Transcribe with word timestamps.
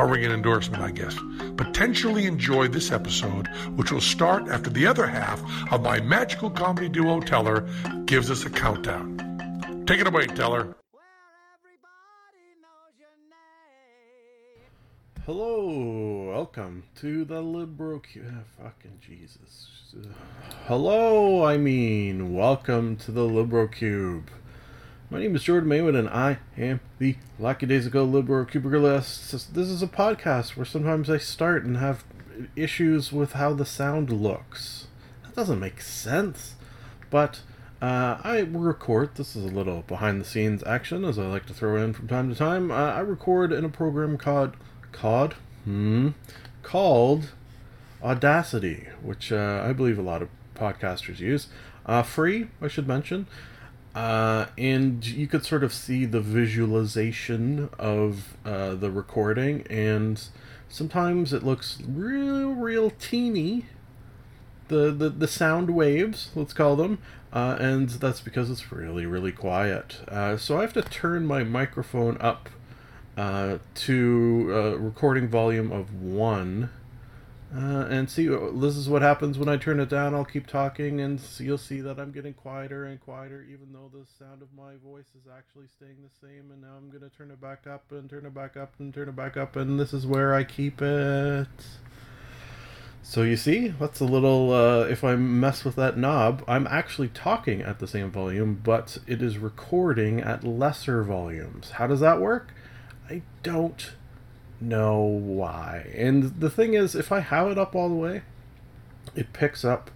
I'll 0.00 0.08
ring 0.08 0.24
an 0.24 0.32
endorsement, 0.32 0.82
I 0.82 0.92
guess. 0.92 1.14
Potentially 1.58 2.24
enjoy 2.24 2.68
this 2.68 2.90
episode, 2.90 3.48
which 3.76 3.92
will 3.92 4.00
start 4.00 4.48
after 4.48 4.70
the 4.70 4.86
other 4.86 5.06
half 5.06 5.42
of 5.70 5.82
my 5.82 6.00
magical 6.00 6.48
comedy 6.48 6.88
duo 6.88 7.20
Teller 7.20 7.68
gives 8.06 8.30
us 8.30 8.46
a 8.46 8.48
countdown. 8.48 9.84
Take 9.86 10.00
it 10.00 10.06
away, 10.06 10.26
Teller. 10.26 10.74
Hello, 15.26 16.32
welcome 16.32 16.84
to 16.94 17.26
the 17.26 17.42
Libro 17.42 17.98
Q. 17.98 18.24
ah, 18.26 18.40
fucking 18.56 19.00
Jesus. 19.06 19.94
Hello, 20.64 21.44
I 21.44 21.58
mean, 21.58 22.32
welcome 22.32 22.96
to 22.96 23.12
the 23.12 23.24
Libro 23.24 23.68
Cube. 23.68 24.30
My 25.12 25.18
name 25.18 25.34
is 25.34 25.42
Jordan 25.42 25.68
Maywood, 25.68 25.96
and 25.96 26.08
I 26.08 26.38
am 26.56 26.78
the 27.00 27.16
Lucky 27.36 27.66
Days 27.66 27.84
Ago 27.84 28.04
Libro 28.04 28.44
Cuberlist. 28.44 29.48
This 29.48 29.68
is 29.68 29.82
a 29.82 29.88
podcast 29.88 30.56
where 30.56 30.64
sometimes 30.64 31.10
I 31.10 31.18
start 31.18 31.64
and 31.64 31.78
have 31.78 32.04
issues 32.54 33.12
with 33.12 33.32
how 33.32 33.52
the 33.52 33.66
sound 33.66 34.12
looks. 34.12 34.86
That 35.24 35.34
doesn't 35.34 35.58
make 35.58 35.80
sense. 35.80 36.54
But 37.10 37.40
uh, 37.82 38.18
I 38.22 38.46
record. 38.52 39.16
This 39.16 39.34
is 39.34 39.44
a 39.44 39.52
little 39.52 39.82
behind 39.82 40.20
the 40.20 40.24
scenes 40.24 40.62
action, 40.62 41.04
as 41.04 41.18
I 41.18 41.26
like 41.26 41.46
to 41.46 41.54
throw 41.54 41.74
in 41.74 41.92
from 41.92 42.06
time 42.06 42.28
to 42.30 42.36
time. 42.36 42.70
Uh, 42.70 42.74
I 42.74 43.00
record 43.00 43.52
in 43.52 43.64
a 43.64 43.68
program 43.68 44.16
called 44.16 44.54
called 44.92 45.34
hmm 45.64 46.10
called 46.62 47.32
Audacity, 48.00 48.86
which 49.02 49.32
uh, 49.32 49.64
I 49.66 49.72
believe 49.72 49.98
a 49.98 50.02
lot 50.02 50.22
of 50.22 50.28
podcasters 50.54 51.18
use. 51.18 51.48
Uh, 51.84 52.04
free, 52.04 52.50
I 52.62 52.68
should 52.68 52.86
mention. 52.86 53.26
Uh, 53.94 54.46
and 54.56 55.04
you 55.04 55.26
could 55.26 55.44
sort 55.44 55.64
of 55.64 55.72
see 55.72 56.04
the 56.04 56.20
visualization 56.20 57.68
of 57.78 58.36
uh, 58.44 58.74
the 58.74 58.90
recording, 58.90 59.66
and 59.68 60.22
sometimes 60.68 61.32
it 61.32 61.42
looks 61.42 61.82
real, 61.86 62.52
real 62.52 62.90
teeny. 62.90 63.66
The, 64.68 64.92
the, 64.92 65.08
the 65.08 65.26
sound 65.26 65.70
waves, 65.70 66.30
let's 66.36 66.52
call 66.52 66.76
them, 66.76 66.98
uh, 67.32 67.56
and 67.58 67.88
that's 67.88 68.20
because 68.20 68.48
it's 68.48 68.70
really, 68.70 69.04
really 69.04 69.32
quiet. 69.32 69.96
Uh, 70.06 70.36
so 70.36 70.58
I 70.58 70.60
have 70.60 70.72
to 70.74 70.82
turn 70.82 71.26
my 71.26 71.42
microphone 71.42 72.16
up 72.20 72.48
uh, 73.16 73.58
to 73.74 74.52
a 74.54 74.78
recording 74.78 75.26
volume 75.28 75.72
of 75.72 75.92
one. 76.00 76.70
Uh, 77.52 77.86
and 77.90 78.08
see, 78.08 78.28
this 78.28 78.76
is 78.76 78.88
what 78.88 79.02
happens 79.02 79.36
when 79.36 79.48
I 79.48 79.56
turn 79.56 79.80
it 79.80 79.88
down. 79.88 80.14
I'll 80.14 80.24
keep 80.24 80.46
talking, 80.46 81.00
and 81.00 81.20
you'll 81.38 81.58
see 81.58 81.80
that 81.80 81.98
I'm 81.98 82.12
getting 82.12 82.32
quieter 82.32 82.84
and 82.84 83.00
quieter, 83.00 83.44
even 83.50 83.72
though 83.72 83.90
the 83.92 84.06
sound 84.18 84.40
of 84.40 84.48
my 84.56 84.76
voice 84.84 85.08
is 85.16 85.28
actually 85.36 85.66
staying 85.66 85.96
the 86.02 86.26
same. 86.26 86.52
And 86.52 86.62
now 86.62 86.76
I'm 86.76 86.90
going 86.90 87.02
to 87.02 87.16
turn 87.16 87.32
it 87.32 87.40
back 87.40 87.66
up 87.66 87.90
and 87.90 88.08
turn 88.08 88.24
it 88.24 88.34
back 88.34 88.56
up 88.56 88.74
and 88.78 88.94
turn 88.94 89.08
it 89.08 89.16
back 89.16 89.36
up, 89.36 89.56
and 89.56 89.80
this 89.80 89.92
is 89.92 90.06
where 90.06 90.32
I 90.32 90.44
keep 90.44 90.80
it. 90.80 91.48
So 93.02 93.22
you 93.22 93.36
see, 93.36 93.68
that's 93.68 93.98
a 93.98 94.04
little. 94.04 94.52
Uh, 94.52 94.82
if 94.82 95.02
I 95.02 95.16
mess 95.16 95.64
with 95.64 95.74
that 95.74 95.98
knob, 95.98 96.44
I'm 96.46 96.68
actually 96.68 97.08
talking 97.08 97.62
at 97.62 97.80
the 97.80 97.88
same 97.88 98.12
volume, 98.12 98.60
but 98.62 98.98
it 99.08 99.20
is 99.20 99.38
recording 99.38 100.20
at 100.20 100.44
lesser 100.44 101.02
volumes. 101.02 101.70
How 101.70 101.88
does 101.88 101.98
that 101.98 102.20
work? 102.20 102.52
I 103.08 103.22
don't 103.42 103.94
know 104.60 105.00
why. 105.00 105.90
And 105.94 106.40
the 106.40 106.50
thing 106.50 106.74
is, 106.74 106.94
if 106.94 107.12
I 107.12 107.20
have 107.20 107.48
it 107.48 107.58
up 107.58 107.74
all 107.74 107.88
the 107.88 107.94
way, 107.94 108.22
it 109.14 109.32
picks 109.32 109.64
up 109.64 109.90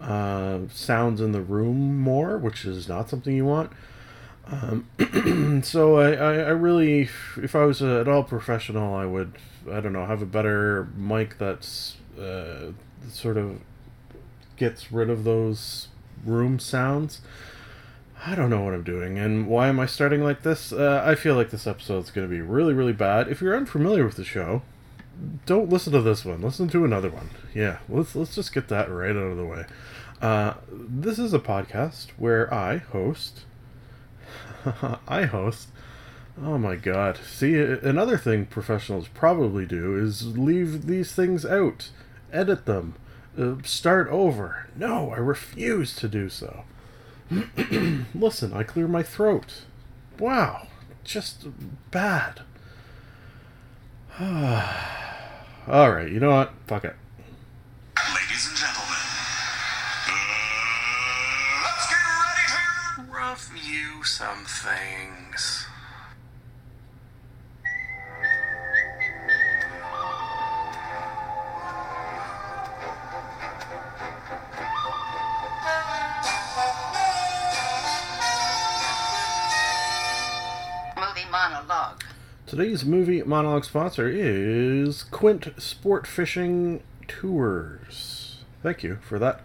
uh, 0.00 0.60
sounds 0.72 1.20
in 1.20 1.32
the 1.32 1.40
room 1.40 1.98
more, 1.98 2.38
which 2.38 2.64
is 2.64 2.88
not 2.88 3.10
something 3.10 3.34
you 3.34 3.44
want. 3.44 3.72
Um, 4.46 5.60
so 5.64 5.96
I, 5.96 6.12
I, 6.12 6.34
I 6.34 6.50
really, 6.50 7.10
if 7.36 7.54
I 7.54 7.64
was 7.64 7.82
at 7.82 8.08
all 8.08 8.22
professional, 8.22 8.94
I 8.94 9.04
would, 9.04 9.34
I 9.70 9.80
don't 9.80 9.92
know, 9.92 10.06
have 10.06 10.22
a 10.22 10.26
better 10.26 10.88
mic 10.96 11.36
that's 11.38 11.96
uh, 12.18 12.72
sort 13.10 13.36
of 13.36 13.60
gets 14.56 14.90
rid 14.90 15.10
of 15.10 15.24
those 15.24 15.88
room 16.24 16.58
sounds. 16.58 17.20
I 18.24 18.34
don't 18.34 18.50
know 18.50 18.62
what 18.62 18.74
I'm 18.74 18.82
doing, 18.82 19.18
and 19.18 19.46
why 19.46 19.68
am 19.68 19.78
I 19.78 19.86
starting 19.86 20.24
like 20.24 20.42
this? 20.42 20.72
Uh, 20.72 21.02
I 21.04 21.14
feel 21.14 21.36
like 21.36 21.50
this 21.50 21.66
episode's 21.66 22.10
going 22.10 22.28
to 22.28 22.34
be 22.34 22.40
really, 22.40 22.74
really 22.74 22.92
bad. 22.92 23.28
If 23.28 23.40
you're 23.40 23.56
unfamiliar 23.56 24.04
with 24.04 24.16
the 24.16 24.24
show, 24.24 24.62
don't 25.46 25.68
listen 25.68 25.92
to 25.92 26.02
this 26.02 26.24
one. 26.24 26.42
Listen 26.42 26.68
to 26.68 26.84
another 26.84 27.10
one. 27.10 27.30
Yeah, 27.54 27.78
let's 27.88 28.16
let's 28.16 28.34
just 28.34 28.52
get 28.52 28.68
that 28.68 28.90
right 28.90 29.10
out 29.10 29.16
of 29.16 29.36
the 29.36 29.46
way. 29.46 29.64
Uh, 30.20 30.54
this 30.70 31.18
is 31.18 31.32
a 31.32 31.38
podcast 31.38 32.10
where 32.16 32.52
I 32.52 32.78
host. 32.78 33.44
I 35.08 35.24
host. 35.24 35.68
Oh 36.40 36.58
my 36.58 36.76
god! 36.76 37.18
See, 37.18 37.56
another 37.56 38.16
thing 38.16 38.46
professionals 38.46 39.08
probably 39.08 39.66
do 39.66 39.96
is 39.96 40.36
leave 40.36 40.86
these 40.86 41.14
things 41.14 41.44
out, 41.44 41.90
edit 42.32 42.64
them, 42.64 42.94
uh, 43.38 43.54
start 43.64 44.08
over. 44.08 44.68
No, 44.76 45.10
I 45.10 45.18
refuse 45.18 45.94
to 45.96 46.08
do 46.08 46.28
so. 46.28 46.64
Listen, 48.14 48.52
I 48.54 48.62
clear 48.62 48.88
my 48.88 49.02
throat. 49.02 49.64
Wow, 50.18 50.68
just 51.04 51.46
bad. 51.90 52.40
All 55.68 55.90
right, 55.92 56.10
you 56.10 56.20
know 56.20 56.30
what? 56.30 56.52
Fuck 56.66 56.84
it. 56.84 56.96
Ladies 58.14 58.48
and 58.48 58.56
gentlemen, 58.56 58.96
uh, 60.08 60.14
let's 61.64 61.86
get 61.90 61.98
ready 62.24 62.46
to 62.96 63.02
review 63.12 64.02
some 64.04 64.44
things. 64.44 64.97
Today's 82.58 82.84
movie 82.84 83.22
monologue 83.22 83.64
sponsor 83.64 84.08
is 84.08 85.04
Quint 85.04 85.52
Sport 85.58 86.08
Fishing 86.08 86.82
Tours. 87.06 88.38
Thank 88.64 88.82
you 88.82 88.98
for 89.00 89.16
that 89.20 89.42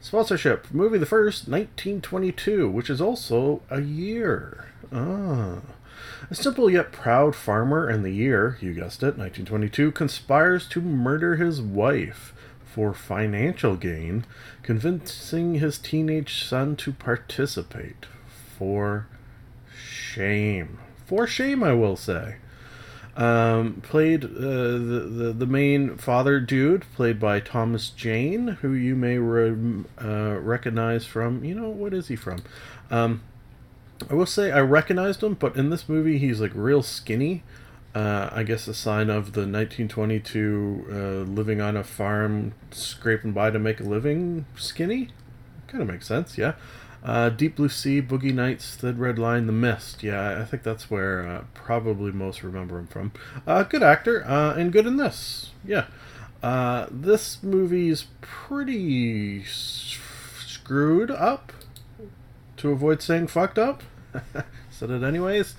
sponsorship. 0.00 0.70
Movie 0.70 0.98
the 0.98 1.04
first, 1.04 1.48
1922, 1.48 2.70
which 2.70 2.88
is 2.88 3.00
also 3.00 3.62
a 3.68 3.80
year. 3.80 4.66
Ah. 4.92 5.56
A 6.30 6.34
simple 6.36 6.70
yet 6.70 6.92
proud 6.92 7.34
farmer 7.34 7.90
in 7.90 8.04
the 8.04 8.12
year, 8.12 8.58
you 8.60 8.74
guessed 8.74 9.02
it, 9.02 9.18
1922, 9.18 9.90
conspires 9.90 10.68
to 10.68 10.80
murder 10.80 11.34
his 11.34 11.60
wife 11.60 12.32
for 12.64 12.94
financial 12.94 13.74
gain, 13.74 14.24
convincing 14.62 15.56
his 15.56 15.78
teenage 15.78 16.44
son 16.44 16.76
to 16.76 16.92
participate. 16.92 18.06
For 18.56 19.08
shame. 19.76 20.78
For 21.06 21.26
shame, 21.26 21.64
I 21.64 21.72
will 21.72 21.96
say. 21.96 22.36
Um, 23.14 23.82
played 23.82 24.24
uh, 24.24 24.28
the, 24.28 25.06
the 25.10 25.32
the 25.34 25.46
main 25.46 25.98
father 25.98 26.40
dude, 26.40 26.86
played 26.94 27.20
by 27.20 27.40
Thomas 27.40 27.90
Jane, 27.90 28.48
who 28.62 28.72
you 28.72 28.96
may 28.96 29.18
re- 29.18 29.84
uh, 30.02 30.38
recognize 30.40 31.04
from 31.04 31.44
you 31.44 31.54
know 31.54 31.68
what 31.68 31.92
is 31.92 32.08
he 32.08 32.16
from? 32.16 32.42
Um, 32.90 33.22
I 34.10 34.14
will 34.14 34.26
say 34.26 34.50
I 34.50 34.60
recognized 34.60 35.22
him, 35.22 35.34
but 35.34 35.56
in 35.56 35.68
this 35.68 35.90
movie 35.90 36.18
he's 36.18 36.40
like 36.40 36.52
real 36.54 36.82
skinny. 36.82 37.42
Uh, 37.94 38.30
I 38.32 38.42
guess 38.42 38.66
a 38.68 38.72
sign 38.72 39.10
of 39.10 39.34
the 39.34 39.40
1922 39.40 40.86
uh, 40.88 40.94
living 41.30 41.60
on 41.60 41.76
a 41.76 41.84
farm, 41.84 42.54
scraping 42.70 43.32
by 43.32 43.50
to 43.50 43.58
make 43.58 43.80
a 43.80 43.84
living, 43.84 44.46
skinny. 44.56 45.10
Kind 45.66 45.82
of 45.82 45.88
makes 45.88 46.06
sense, 46.06 46.38
yeah. 46.38 46.54
Uh, 47.04 47.28
Deep 47.30 47.56
Blue 47.56 47.68
Sea, 47.68 48.00
Boogie 48.00 48.32
Nights, 48.32 48.76
Thin 48.76 48.96
Red 48.98 49.18
Line, 49.18 49.46
The 49.46 49.52
Mist. 49.52 50.02
Yeah, 50.02 50.40
I 50.40 50.44
think 50.44 50.62
that's 50.62 50.88
where 50.90 51.26
uh, 51.26 51.44
probably 51.52 52.12
most 52.12 52.42
remember 52.44 52.78
him 52.78 52.86
from. 52.86 53.12
Uh, 53.46 53.64
good 53.64 53.82
actor, 53.82 54.24
uh, 54.26 54.54
and 54.54 54.72
good 54.72 54.86
in 54.86 54.96
this. 54.98 55.50
Yeah. 55.64 55.86
Uh, 56.42 56.86
this 56.90 57.42
movie's 57.42 58.06
pretty 58.20 59.42
s- 59.42 59.98
screwed 60.46 61.10
up. 61.10 61.52
To 62.58 62.70
avoid 62.70 63.02
saying 63.02 63.26
fucked 63.26 63.58
up, 63.58 63.82
said 64.70 64.90
it 64.90 65.02
anyways. 65.02 65.56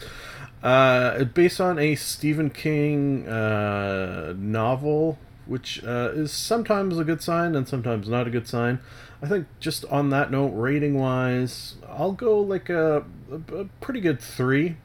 Uh, 0.61 1.25
based 1.25 1.59
on 1.59 1.77
a 1.77 1.95
Stephen 1.95 2.49
King 2.49 3.27
uh, 3.27 4.33
novel, 4.37 5.17
which 5.45 5.83
uh, 5.83 6.11
is 6.13 6.31
sometimes 6.31 6.97
a 6.97 7.03
good 7.03 7.21
sign 7.21 7.55
and 7.55 7.67
sometimes 7.67 8.07
not 8.07 8.27
a 8.27 8.29
good 8.29 8.47
sign. 8.47 8.79
I 9.23 9.27
think 9.27 9.47
just 9.61 9.85
on 9.85 10.09
that 10.09 10.31
note, 10.31 10.49
rating 10.49 10.99
wise, 10.99 11.75
I'll 11.87 12.11
go 12.11 12.41
like 12.41 12.69
a, 12.69 13.05
a, 13.31 13.55
a 13.55 13.65
pretty 13.79 14.01
good 14.01 14.19
three. 14.19 14.75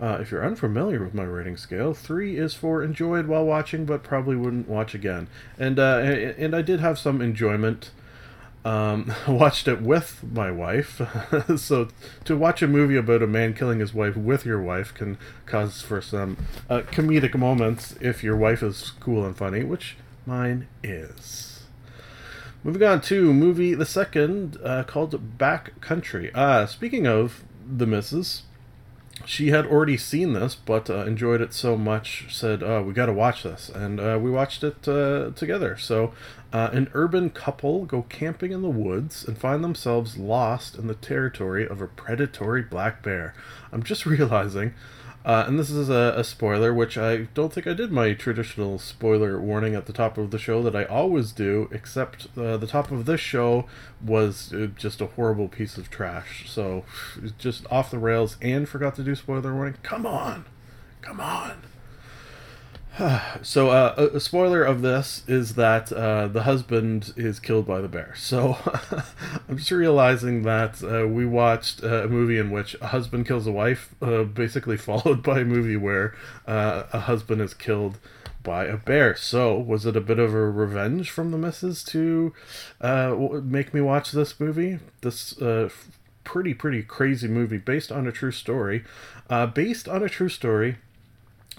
Uh, 0.00 0.18
if 0.20 0.30
you're 0.30 0.46
unfamiliar 0.46 1.02
with 1.02 1.14
my 1.14 1.24
rating 1.24 1.56
scale, 1.56 1.92
three 1.94 2.36
is 2.36 2.54
for 2.54 2.80
enjoyed 2.80 3.26
while 3.26 3.44
watching, 3.44 3.84
but 3.84 4.04
probably 4.04 4.36
wouldn't 4.36 4.68
watch 4.68 4.94
again. 4.94 5.26
And 5.58 5.80
uh, 5.80 5.98
and 6.38 6.54
I 6.54 6.62
did 6.62 6.78
have 6.78 6.96
some 6.96 7.20
enjoyment. 7.20 7.90
Um, 8.64 9.12
watched 9.28 9.66
it 9.66 9.82
with 9.82 10.22
my 10.32 10.50
wife, 10.52 11.00
so 11.56 11.88
to 12.24 12.36
watch 12.36 12.62
a 12.62 12.68
movie 12.68 12.96
about 12.96 13.22
a 13.22 13.26
man 13.26 13.54
killing 13.54 13.80
his 13.80 13.94
wife 13.94 14.16
with 14.16 14.44
your 14.44 14.60
wife 14.62 14.94
can 14.94 15.16
cause 15.46 15.80
for 15.80 16.00
some 16.00 16.36
uh, 16.68 16.82
comedic 16.82 17.36
moments 17.36 17.96
if 18.00 18.22
your 18.22 18.36
wife 18.36 18.62
is 18.62 18.92
cool 19.00 19.24
and 19.24 19.36
funny, 19.36 19.64
which 19.64 19.96
mine 20.26 20.68
is. 20.84 21.57
Moving 22.68 22.86
on 22.86 23.00
to 23.00 23.32
movie 23.32 23.72
the 23.72 23.86
second 23.86 24.58
uh, 24.62 24.84
called 24.84 25.38
Back 25.38 25.80
Country. 25.80 26.30
Uh, 26.34 26.66
speaking 26.66 27.06
of 27.06 27.42
the 27.66 27.86
missus, 27.86 28.42
she 29.24 29.48
had 29.48 29.64
already 29.64 29.96
seen 29.96 30.34
this, 30.34 30.54
but 30.54 30.90
uh, 30.90 31.06
enjoyed 31.06 31.40
it 31.40 31.54
so 31.54 31.78
much, 31.78 32.26
said, 32.28 32.62
uh, 32.62 32.82
"We 32.84 32.92
got 32.92 33.06
to 33.06 33.14
watch 33.14 33.42
this," 33.42 33.70
and 33.70 33.98
uh, 33.98 34.18
we 34.20 34.30
watched 34.30 34.62
it 34.62 34.86
uh, 34.86 35.30
together. 35.30 35.78
So, 35.78 36.12
uh, 36.52 36.68
an 36.70 36.90
urban 36.92 37.30
couple 37.30 37.86
go 37.86 38.02
camping 38.02 38.52
in 38.52 38.60
the 38.60 38.68
woods 38.68 39.24
and 39.24 39.38
find 39.38 39.64
themselves 39.64 40.18
lost 40.18 40.76
in 40.76 40.88
the 40.88 40.94
territory 40.94 41.66
of 41.66 41.80
a 41.80 41.88
predatory 41.88 42.60
black 42.60 43.02
bear. 43.02 43.34
I'm 43.72 43.82
just 43.82 44.04
realizing. 44.14 44.74
Uh, 45.24 45.44
and 45.46 45.58
this 45.58 45.68
is 45.68 45.88
a, 45.90 46.14
a 46.16 46.24
spoiler, 46.24 46.72
which 46.72 46.96
I 46.96 47.28
don't 47.34 47.52
think 47.52 47.66
I 47.66 47.74
did 47.74 47.92
my 47.92 48.14
traditional 48.14 48.78
spoiler 48.78 49.40
warning 49.40 49.74
at 49.74 49.86
the 49.86 49.92
top 49.92 50.16
of 50.16 50.30
the 50.30 50.38
show 50.38 50.62
that 50.62 50.74
I 50.74 50.84
always 50.84 51.32
do, 51.32 51.68
except 51.70 52.28
uh, 52.36 52.56
the 52.56 52.66
top 52.66 52.90
of 52.90 53.04
this 53.04 53.20
show 53.20 53.66
was 54.02 54.52
uh, 54.54 54.68
just 54.76 55.00
a 55.00 55.06
horrible 55.06 55.48
piece 55.48 55.76
of 55.76 55.90
trash. 55.90 56.48
So, 56.48 56.84
just 57.36 57.66
off 57.70 57.90
the 57.90 57.98
rails 57.98 58.36
and 58.40 58.68
forgot 58.68 58.94
to 58.96 59.02
do 59.02 59.14
spoiler 59.14 59.54
warning. 59.54 59.76
Come 59.82 60.06
on! 60.06 60.46
Come 61.02 61.20
on! 61.20 61.62
so 63.42 63.70
uh, 63.70 64.10
a, 64.12 64.20
spoiler 64.20 64.64
of 64.64 64.82
this 64.82 65.22
is 65.28 65.54
that 65.54 65.92
uh, 65.92 66.26
the 66.28 66.42
husband 66.42 67.12
is 67.16 67.38
killed 67.38 67.66
by 67.66 67.80
the 67.80 67.88
bear. 67.88 68.14
So 68.16 68.58
I'm 69.48 69.56
just 69.56 69.70
realizing 69.70 70.42
that 70.42 70.82
uh, 70.82 71.06
we 71.06 71.24
watched 71.24 71.82
uh, 71.82 72.04
a 72.04 72.08
movie 72.08 72.38
in 72.38 72.50
which 72.50 72.74
a 72.80 72.88
husband 72.88 73.26
kills 73.26 73.46
a 73.46 73.52
wife, 73.52 73.94
uh, 74.02 74.24
basically 74.24 74.76
followed 74.88 75.22
by 75.22 75.40
a 75.40 75.44
movie 75.44 75.76
where 75.76 76.14
uh, 76.46 76.84
a 76.92 77.00
husband 77.00 77.40
is 77.40 77.54
killed 77.54 77.98
by 78.42 78.64
a 78.64 78.76
bear. 78.76 79.14
So 79.14 79.56
was 79.56 79.86
it 79.86 79.96
a 79.96 80.00
bit 80.00 80.18
of 80.18 80.34
a 80.34 80.50
revenge 80.50 81.10
from 81.10 81.30
the 81.30 81.38
missus 81.38 81.84
to 81.84 82.32
make 82.80 83.74
me 83.74 83.80
watch 83.80 84.12
this 84.12 84.40
movie? 84.40 84.78
This 85.02 85.34
pretty 86.24 86.52
pretty 86.52 86.82
crazy 86.82 87.26
movie 87.26 87.58
based 87.58 87.90
on 87.90 88.06
a 88.06 88.12
true 88.12 88.32
story, 88.32 88.84
based 89.54 89.88
on 89.88 90.02
a 90.02 90.08
true 90.08 90.28
story 90.28 90.76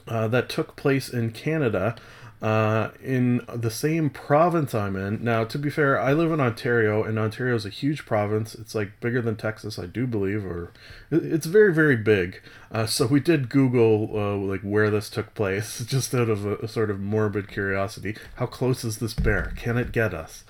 uh, 0.09 0.27
that 0.27 0.49
took 0.49 0.75
place 0.75 1.07
in 1.07 1.31
Canada. 1.31 1.95
Uh, 2.41 2.91
in 3.03 3.45
the 3.53 3.69
same 3.69 4.09
province 4.09 4.73
I'm 4.73 4.95
in. 4.95 5.21
Now, 5.21 5.43
to 5.43 5.59
be 5.59 5.69
fair, 5.69 5.99
I 5.99 6.13
live 6.13 6.31
in 6.31 6.39
Ontario, 6.39 7.03
and 7.03 7.19
Ontario 7.19 7.53
is 7.53 7.65
a 7.65 7.69
huge 7.69 8.05
province. 8.05 8.55
It's 8.55 8.73
like 8.73 9.01
bigger 9.01 9.21
than 9.21 9.35
Texas, 9.35 9.77
I 9.77 9.87
do 9.87 10.07
believe, 10.07 10.45
or 10.45 10.71
it's 11.11 11.47
very, 11.47 11.73
very 11.73 11.97
big. 11.97 12.41
Uh, 12.71 12.85
so 12.85 13.07
we 13.07 13.19
did 13.19 13.49
Google 13.49 14.11
uh, 14.13 14.37
like 14.37 14.61
where 14.61 14.89
this 14.89 15.09
took 15.09 15.33
place, 15.33 15.79
just 15.85 16.15
out 16.15 16.29
of 16.29 16.45
a, 16.45 16.55
a, 16.59 16.67
sort 16.69 16.89
of 16.89 17.01
morbid 17.01 17.49
curiosity. 17.49 18.15
How 18.35 18.45
close 18.45 18.85
is 18.85 18.99
this 18.99 19.13
bear? 19.13 19.51
Can 19.57 19.77
it 19.77 19.91
get 19.91 20.13
us? 20.13 20.45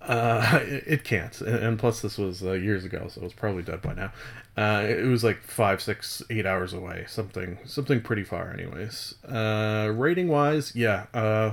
Uh, 0.00 0.60
it, 0.62 0.84
it, 0.86 1.04
can't, 1.04 1.40
and, 1.42 1.56
and, 1.56 1.78
plus 1.78 2.00
this 2.00 2.16
was 2.16 2.42
uh, 2.42 2.52
years 2.52 2.84
ago, 2.84 3.08
so 3.08 3.22
it's 3.22 3.34
probably 3.34 3.62
dead 3.62 3.82
by 3.82 3.94
now. 3.94 4.12
Uh, 4.56 4.84
it 4.86 5.06
was 5.06 5.22
like 5.22 5.42
five, 5.42 5.80
six, 5.82 6.22
eight 6.30 6.46
hours 6.46 6.72
away, 6.72 7.04
something, 7.06 7.58
something 7.64 8.00
pretty 8.00 8.24
far, 8.24 8.52
anyways. 8.52 9.14
Uh, 9.24 9.92
rating 9.94 10.28
wise, 10.28 10.74
yeah, 10.74 11.06
uh, 11.12 11.52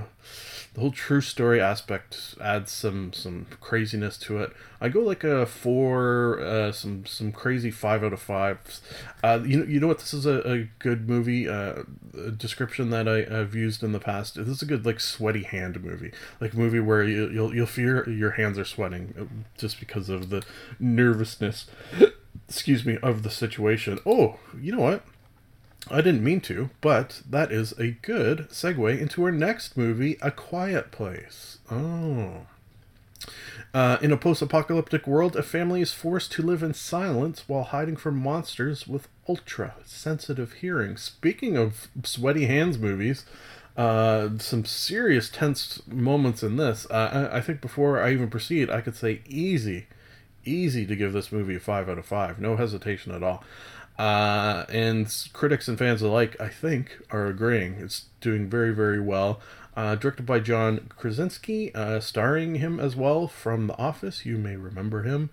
the 0.78 0.82
whole 0.82 0.92
true 0.92 1.22
story 1.22 1.60
aspect 1.60 2.36
adds 2.40 2.72
some 2.72 3.12
some 3.12 3.48
craziness 3.60 4.16
to 4.16 4.38
it. 4.44 4.54
I 4.80 4.90
go 4.90 5.00
like 5.00 5.24
a 5.24 5.48
four, 5.48 6.40
uh, 6.40 6.72
some 6.72 7.04
some 7.08 7.32
crazy 7.32 7.72
five 7.72 8.04
out 8.04 8.14
of 8.14 8.22
five. 8.22 8.60
Uh, 9.24 9.40
you 9.44 9.58
know, 9.58 9.66
you 9.66 9.80
know 9.80 9.88
what? 9.88 9.98
This 9.98 10.14
is 10.14 10.28
a, 10.28 10.48
a 10.48 10.70
good 10.78 11.10
movie. 11.10 11.50
Uh, 11.50 11.82
description 12.38 12.92
that 12.92 13.08
I, 13.08 13.24
have 13.24 13.56
used 13.56 13.82
in 13.82 13.92
the 13.92 14.00
past. 14.00 14.36
This 14.36 14.48
is 14.48 14.62
a 14.62 14.68
good 14.68 14.86
like 14.86 15.00
sweaty 15.00 15.42
hand 15.42 15.84
movie, 15.84 16.12
like 16.40 16.54
movie 16.54 16.80
where 16.80 17.04
you, 17.04 17.28
you'll 17.32 17.56
you'll 17.56 17.66
feel 17.66 18.08
your 18.08 18.32
hands 18.32 18.60
are 18.60 18.66
sweating 18.66 19.16
uh, 19.20 19.24
just 19.58 19.80
because 19.80 20.10
of 20.10 20.30
the 20.30 20.44
nervousness. 20.80 21.66
excuse 22.48 22.86
me 22.86 23.00
of 23.02 23.24
the 23.24 23.32
situation. 23.32 23.98
Oh, 24.06 24.38
you 24.62 24.74
know 24.74 24.84
what? 24.84 25.04
I 25.90 26.02
didn't 26.02 26.24
mean 26.24 26.42
to, 26.42 26.70
but 26.82 27.22
that 27.30 27.52
is 27.52 27.74
a 27.74 27.92
good 28.02 28.50
segue 28.50 29.00
into 29.00 29.24
our 29.24 29.32
next 29.32 29.78
movie, 29.78 30.18
A 30.22 30.32
Quiet 30.32 30.92
Place. 30.92 31.60
Oh. 31.72 32.48
Uh, 33.74 33.98
in 34.02 34.12
a 34.12 34.18
post 34.18 34.42
apocalyptic 34.42 35.06
world, 35.08 35.36
a 35.36 35.44
family 35.44 35.82
is 35.82 35.94
forced 35.94 36.32
to 36.34 36.42
live 36.42 36.64
in 36.64 36.74
silence 36.74 37.44
while 37.48 37.64
hiding 37.64 37.96
from 37.96 38.18
monsters 38.18 38.88
with 38.88 39.08
ultra 39.28 39.76
sensitive 39.86 40.54
hearing. 40.54 40.98
Speaking 40.98 41.58
of 41.58 41.88
sweaty 42.04 42.46
hands 42.46 42.78
movies, 42.78 43.26
uh, 43.76 44.30
some 44.40 44.66
serious 44.66 45.30
tense 45.30 45.82
moments 45.88 46.42
in 46.42 46.58
this. 46.58 46.88
Uh, 46.90 47.30
I, 47.32 47.38
I 47.38 47.42
think 47.42 47.62
before 47.62 48.02
I 48.02 48.12
even 48.12 48.30
proceed, 48.30 48.70
I 48.70 48.82
could 48.82 48.96
say 48.96 49.22
easy, 49.28 49.88
easy 50.46 50.86
to 50.86 50.96
give 50.96 51.14
this 51.14 51.32
movie 51.32 51.56
a 51.56 51.60
5 51.60 51.90
out 51.90 51.98
of 51.98 52.06
5. 52.06 52.40
No 52.40 52.56
hesitation 52.56 53.14
at 53.14 53.22
all. 53.22 53.44
Uh, 53.98 54.66
and 54.70 55.12
critics 55.34 55.68
and 55.68 55.78
fans 55.78 56.02
alike, 56.02 56.36
I 56.40 56.50
think, 56.50 57.00
are 57.10 57.28
agreeing. 57.28 57.76
It's 57.76 58.06
doing 58.22 58.50
very, 58.50 58.74
very 58.74 59.02
well. 59.02 59.40
Uh, 59.76 59.96
directed 59.96 60.26
by 60.26 60.40
John 60.40 60.90
Krasinski, 60.90 61.74
uh, 61.76 62.00
starring 62.00 62.56
him 62.56 62.80
as 62.80 62.96
well 62.96 63.28
from 63.28 63.68
The 63.68 63.78
Office. 63.78 64.26
You 64.26 64.38
may 64.38 64.56
remember 64.56 65.04
him. 65.04 65.30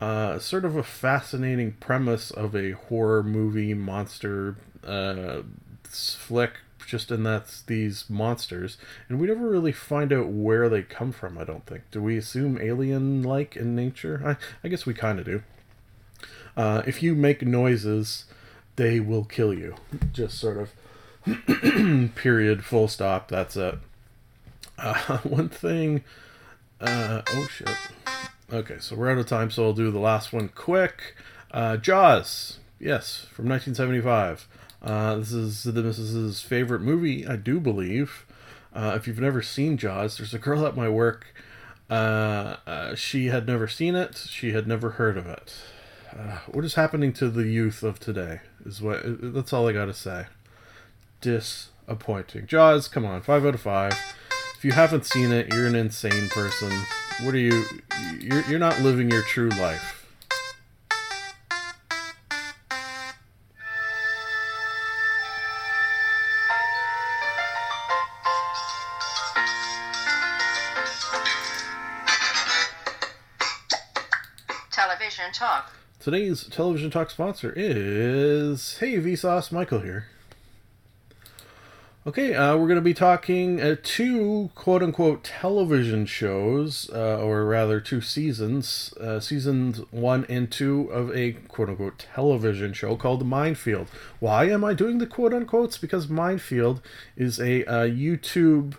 Uh, 0.00 0.38
sort 0.38 0.64
of 0.64 0.76
a 0.76 0.82
fascinating 0.82 1.72
premise 1.80 2.30
of 2.30 2.54
a 2.56 2.72
horror 2.72 3.22
movie 3.22 3.72
monster 3.72 4.56
uh, 4.84 5.42
flick, 5.84 6.54
just 6.86 7.10
in 7.10 7.22
that 7.22 7.62
these 7.66 8.04
monsters, 8.10 8.76
and 9.08 9.20
we 9.20 9.28
never 9.28 9.48
really 9.48 9.72
find 9.72 10.12
out 10.12 10.28
where 10.28 10.68
they 10.68 10.82
come 10.82 11.12
from. 11.12 11.38
I 11.38 11.44
don't 11.44 11.64
think. 11.64 11.84
Do 11.90 12.02
we 12.02 12.16
assume 12.16 12.60
alien-like 12.60 13.56
in 13.56 13.74
nature? 13.74 14.20
I, 14.24 14.66
I 14.66 14.68
guess 14.68 14.84
we 14.84 14.92
kind 14.92 15.18
of 15.18 15.24
do. 15.24 15.42
Uh, 16.56 16.82
if 16.86 17.02
you 17.02 17.14
make 17.14 17.42
noises, 17.42 18.24
they 18.76 19.00
will 19.00 19.24
kill 19.24 19.52
you. 19.52 19.74
Just 20.12 20.38
sort 20.38 20.56
of 20.58 22.14
period, 22.14 22.64
full 22.64 22.88
stop. 22.88 23.28
That's 23.28 23.56
it. 23.56 23.78
Uh, 24.78 25.18
one 25.22 25.48
thing. 25.48 26.04
Uh, 26.80 27.22
oh 27.28 27.46
shit. 27.46 27.70
Okay, 28.52 28.76
so 28.78 28.94
we're 28.94 29.10
out 29.10 29.18
of 29.18 29.26
time, 29.26 29.50
so 29.50 29.64
I'll 29.64 29.72
do 29.72 29.90
the 29.90 29.98
last 29.98 30.32
one 30.32 30.48
quick. 30.48 31.14
Uh, 31.50 31.76
Jaws. 31.76 32.58
Yes, 32.78 33.26
from 33.32 33.48
1975. 33.48 34.46
Uh, 34.82 35.16
this 35.16 35.32
is 35.32 35.62
the 35.62 35.72
Mrs.'s 35.72 36.42
favorite 36.42 36.82
movie, 36.82 37.26
I 37.26 37.36
do 37.36 37.58
believe. 37.58 38.26
Uh, 38.74 38.92
if 38.96 39.06
you've 39.06 39.20
never 39.20 39.40
seen 39.40 39.78
Jaws, 39.78 40.18
there's 40.18 40.34
a 40.34 40.38
girl 40.38 40.66
at 40.66 40.76
my 40.76 40.88
work. 40.88 41.34
Uh, 41.88 42.56
uh, 42.66 42.94
she 42.94 43.26
had 43.26 43.46
never 43.46 43.68
seen 43.68 43.94
it. 43.94 44.16
She 44.28 44.52
had 44.52 44.66
never 44.66 44.90
heard 44.90 45.16
of 45.16 45.26
it. 45.26 45.54
Uh, 46.16 46.38
what 46.46 46.64
is 46.64 46.74
happening 46.74 47.12
to 47.12 47.28
the 47.28 47.42
youth 47.42 47.82
of 47.82 47.98
today? 47.98 48.40
Is 48.64 48.80
what 48.80 49.02
that's 49.04 49.52
all 49.52 49.68
I 49.68 49.72
gotta 49.72 49.94
say. 49.94 50.26
Disappointing. 51.20 52.46
Jaws, 52.46 52.86
come 52.86 53.04
on, 53.04 53.20
five 53.22 53.44
out 53.44 53.54
of 53.54 53.60
five. 53.60 53.94
If 54.56 54.64
you 54.64 54.72
haven't 54.72 55.06
seen 55.06 55.32
it, 55.32 55.52
you're 55.52 55.66
an 55.66 55.74
insane 55.74 56.28
person. 56.28 56.70
What 57.22 57.34
are 57.34 57.38
you? 57.38 57.64
You're 58.20 58.42
you're 58.42 58.58
not 58.60 58.80
living 58.80 59.10
your 59.10 59.22
true 59.22 59.48
life. 59.50 60.06
Television 74.70 75.32
Talk. 75.32 75.73
Today's 76.04 76.44
television 76.44 76.90
talk 76.90 77.08
sponsor 77.08 77.50
is 77.56 78.76
Hey 78.76 78.98
Vsauce, 78.98 79.50
Michael 79.50 79.80
here. 79.80 80.08
Okay, 82.06 82.34
uh, 82.34 82.58
we're 82.58 82.66
going 82.66 82.74
to 82.74 82.82
be 82.82 82.92
talking 82.92 83.58
uh, 83.58 83.76
two 83.82 84.50
quote 84.54 84.82
unquote 84.82 85.24
television 85.24 86.04
shows, 86.04 86.90
uh, 86.92 87.16
or 87.22 87.46
rather 87.46 87.80
two 87.80 88.02
seasons, 88.02 88.92
uh, 89.00 89.18
seasons 89.18 89.78
one 89.92 90.26
and 90.28 90.52
two 90.52 90.90
of 90.92 91.10
a 91.16 91.32
quote 91.48 91.70
unquote 91.70 92.04
television 92.14 92.74
show 92.74 92.96
called 92.96 93.26
Mind 93.26 93.56
Field. 93.56 93.88
Why 94.20 94.44
am 94.50 94.62
I 94.62 94.74
doing 94.74 94.98
the 94.98 95.06
quote 95.06 95.32
unquotes? 95.32 95.80
Because 95.80 96.10
Mind 96.10 96.42
Field 96.42 96.82
is 97.16 97.40
a 97.40 97.64
uh, 97.64 97.86
YouTube 97.86 98.74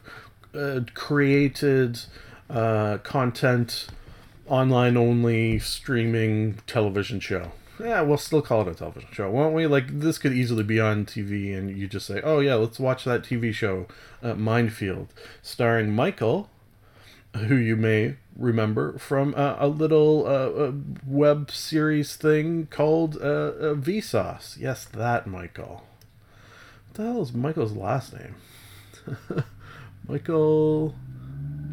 uh, 0.53 0.81
created 0.93 2.01
content, 2.47 3.87
online 4.47 4.97
only 4.97 5.59
streaming 5.59 6.59
television 6.67 7.19
show. 7.19 7.51
Yeah, 7.79 8.01
we'll 8.01 8.17
still 8.17 8.41
call 8.41 8.61
it 8.61 8.67
a 8.69 8.75
television 8.75 9.09
show, 9.11 9.29
won't 9.29 9.53
we? 9.53 9.67
Like 9.67 9.99
this 9.99 10.17
could 10.17 10.31
easily 10.33 10.63
be 10.63 10.79
on 10.79 11.05
TV, 11.05 11.57
and 11.57 11.77
you 11.77 11.87
just 11.87 12.05
say, 12.05 12.21
"Oh 12.23 12.39
yeah, 12.39 12.55
let's 12.55 12.79
watch 12.79 13.03
that 13.03 13.23
TV 13.23 13.53
show, 13.53 13.87
uh, 14.23 14.35
Mind 14.35 14.71
Field, 14.71 15.13
starring 15.41 15.93
Michael, 15.93 16.49
who 17.35 17.55
you 17.55 17.75
may 17.75 18.15
remember 18.37 18.97
from 18.97 19.33
uh, 19.35 19.55
a 19.59 19.67
little 19.67 20.25
uh, 20.25 20.67
uh, 20.67 20.71
web 21.05 21.51
series 21.51 22.15
thing 22.15 22.67
called 22.67 23.17
uh, 23.17 23.19
uh, 23.19 23.73
Vsauce. 23.75 24.57
Yes, 24.57 24.85
that 24.85 25.27
Michael. 25.27 25.83
What 26.87 26.93
the 26.93 27.03
hell 27.03 27.21
is 27.21 27.33
Michael's 27.33 27.73
last 27.73 28.13
name? 28.13 28.35
Michael. 30.07 30.95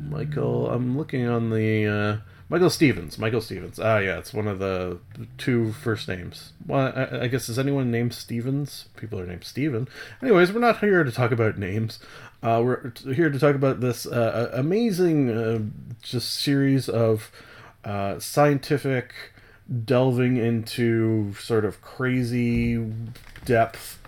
Michael. 0.09 0.69
I'm 0.69 0.99
looking 0.99 1.29
on 1.29 1.51
the. 1.51 2.23
Michael 2.53 2.69
Stevens. 2.69 3.19
Michael 3.19 3.41
Stevens. 3.41 3.81
Ah, 3.81 3.97
yeah, 3.97 4.19
it's 4.19 4.35
one 4.35 4.47
of 4.47 4.59
the 4.59 4.99
two 5.39 5.73
first 5.73 6.07
names. 6.07 6.53
Well, 6.67 6.93
I, 6.95 7.23
I 7.23 7.27
guess 7.29 7.49
is 7.49 7.59
anyone 7.59 7.91
named 7.91 8.13
Stevens? 8.13 8.91
People 8.95 9.19
are 9.19 9.27
named 9.27 9.45
Steven. 9.45 9.89
Anyways, 10.21 10.53
we're 10.53 10.61
not 10.61 10.81
here 10.81 11.03
to 11.03 11.11
talk 11.11 11.33
about 11.33 11.57
names. 11.57 11.99
Uh, 12.43 12.61
we're 12.63 12.93
here 13.15 13.31
to 13.31 13.39
talk 13.39 13.55
about 13.55 13.81
this 13.81 14.05
uh, 14.05 14.51
amazing, 14.53 15.31
uh, 15.31 15.61
just 16.03 16.35
series 16.35 16.91
of 16.91 17.33
uh, 17.87 18.19
scientific 18.19 19.15
delving 19.87 20.37
into 20.37 21.33
sort 21.33 21.65
of 21.65 21.81
crazy 21.81 22.77
depth, 23.47 23.99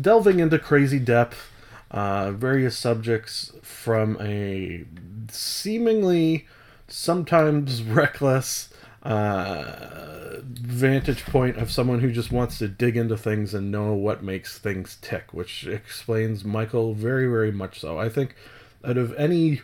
delving 0.00 0.38
into 0.38 0.56
crazy 0.60 1.00
depth, 1.00 1.50
uh, 1.90 2.30
various 2.30 2.78
subjects 2.78 3.50
from 3.60 4.16
a 4.20 4.84
seemingly 5.32 6.46
sometimes 6.88 7.82
reckless 7.82 8.72
uh, 9.02 10.40
vantage 10.42 11.24
point 11.24 11.56
of 11.56 11.70
someone 11.70 12.00
who 12.00 12.10
just 12.10 12.32
wants 12.32 12.58
to 12.58 12.68
dig 12.68 12.96
into 12.96 13.16
things 13.16 13.54
and 13.54 13.70
know 13.70 13.92
what 13.92 14.22
makes 14.22 14.58
things 14.58 14.98
tick, 15.00 15.32
which 15.32 15.66
explains 15.66 16.44
Michael 16.44 16.94
very, 16.94 17.26
very 17.26 17.52
much 17.52 17.80
so. 17.80 17.98
I 17.98 18.08
think 18.08 18.34
out 18.84 18.96
of 18.96 19.14
any, 19.14 19.62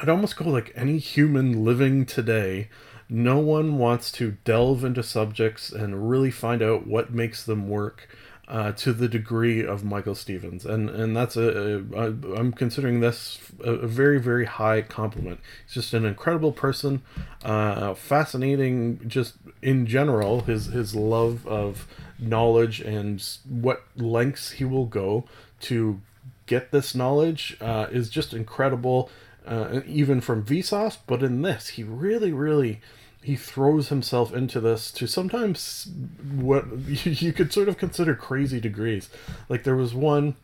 I'd 0.00 0.08
almost 0.08 0.36
go 0.36 0.48
like 0.48 0.72
any 0.74 0.98
human 0.98 1.64
living 1.64 2.06
today, 2.06 2.68
no 3.08 3.38
one 3.38 3.78
wants 3.78 4.10
to 4.12 4.38
delve 4.44 4.84
into 4.84 5.02
subjects 5.02 5.70
and 5.70 6.08
really 6.08 6.30
find 6.30 6.62
out 6.62 6.86
what 6.86 7.12
makes 7.12 7.44
them 7.44 7.68
work 7.68 8.08
uh, 8.52 8.70
to 8.70 8.92
the 8.92 9.08
degree 9.08 9.64
of 9.64 9.82
Michael 9.82 10.14
Stevens, 10.14 10.66
and 10.66 10.90
and 10.90 11.16
that's 11.16 11.36
a, 11.36 11.78
a, 11.94 12.36
I'm 12.36 12.52
considering 12.52 13.00
this 13.00 13.40
a, 13.64 13.72
a 13.72 13.86
very 13.86 14.20
very 14.20 14.44
high 14.44 14.82
compliment. 14.82 15.40
He's 15.64 15.72
just 15.72 15.94
an 15.94 16.04
incredible 16.04 16.52
person, 16.52 17.00
uh, 17.42 17.94
fascinating 17.94 19.08
just 19.08 19.36
in 19.62 19.86
general. 19.86 20.42
His 20.42 20.66
his 20.66 20.94
love 20.94 21.46
of 21.46 21.88
knowledge 22.18 22.80
and 22.80 23.26
what 23.48 23.84
lengths 23.96 24.52
he 24.52 24.66
will 24.66 24.86
go 24.86 25.24
to 25.60 26.02
get 26.44 26.72
this 26.72 26.94
knowledge 26.94 27.56
uh, 27.62 27.86
is 27.90 28.10
just 28.10 28.34
incredible. 28.34 29.10
Uh, 29.44 29.80
even 29.86 30.20
from 30.20 30.44
Vsauce, 30.44 30.98
but 31.08 31.20
in 31.20 31.40
this, 31.42 31.68
he 31.70 31.82
really 31.82 32.32
really 32.32 32.80
he 33.22 33.36
throws 33.36 33.88
himself 33.88 34.34
into 34.34 34.60
this 34.60 34.90
to 34.90 35.06
sometimes 35.06 35.88
what 36.34 36.66
you 36.86 37.32
could 37.32 37.52
sort 37.52 37.68
of 37.68 37.78
consider 37.78 38.14
crazy 38.14 38.60
degrees. 38.60 39.08
Like 39.48 39.64
there 39.64 39.76
was 39.76 39.94
one 39.94 40.34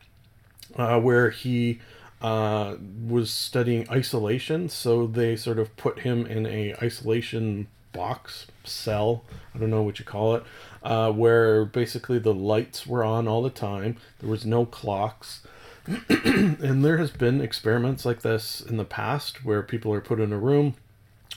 uh, 0.75 0.99
where 0.99 1.29
he 1.29 1.79
uh, 2.21 2.75
was 3.05 3.31
studying 3.31 3.89
isolation, 3.89 4.69
so 4.69 5.07
they 5.07 5.35
sort 5.35 5.59
of 5.59 5.75
put 5.77 5.99
him 5.99 6.25
in 6.25 6.45
a 6.45 6.73
isolation 6.81 7.67
box 7.91 8.47
cell. 8.63 9.23
I 9.53 9.57
don't 9.57 9.69
know 9.69 9.83
what 9.83 9.99
you 9.99 10.05
call 10.05 10.35
it, 10.35 10.43
uh, 10.83 11.11
where 11.11 11.65
basically 11.65 12.19
the 12.19 12.33
lights 12.33 12.87
were 12.87 13.03
on 13.03 13.27
all 13.27 13.41
the 13.41 13.49
time. 13.49 13.97
There 14.19 14.29
was 14.29 14.45
no 14.45 14.65
clocks. 14.65 15.45
and 16.09 16.85
there 16.85 16.97
has 16.97 17.09
been 17.09 17.41
experiments 17.41 18.05
like 18.05 18.21
this 18.21 18.61
in 18.61 18.77
the 18.77 18.85
past 18.85 19.43
where 19.43 19.63
people 19.63 19.91
are 19.91 20.01
put 20.01 20.19
in 20.19 20.31
a 20.31 20.37
room 20.37 20.75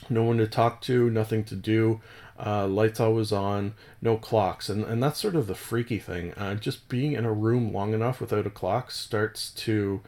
no 0.09 0.23
one 0.23 0.37
to 0.37 0.47
talk 0.47 0.81
to, 0.81 1.09
nothing 1.09 1.43
to 1.45 1.55
do, 1.55 2.01
uh, 2.43 2.67
lights 2.67 2.99
always 2.99 3.31
on, 3.31 3.73
no 4.01 4.17
clocks, 4.17 4.69
and 4.69 4.83
and 4.83 5.01
that's 5.01 5.19
sort 5.19 5.35
of 5.35 5.47
the 5.47 5.55
freaky 5.55 5.99
thing. 5.99 6.33
Uh, 6.33 6.55
just 6.55 6.89
being 6.89 7.13
in 7.13 7.25
a 7.25 7.33
room 7.33 7.71
long 7.71 7.93
enough 7.93 8.19
without 8.19 8.47
a 8.47 8.49
clock 8.49 8.91
starts 8.91 9.51
to 9.51 10.01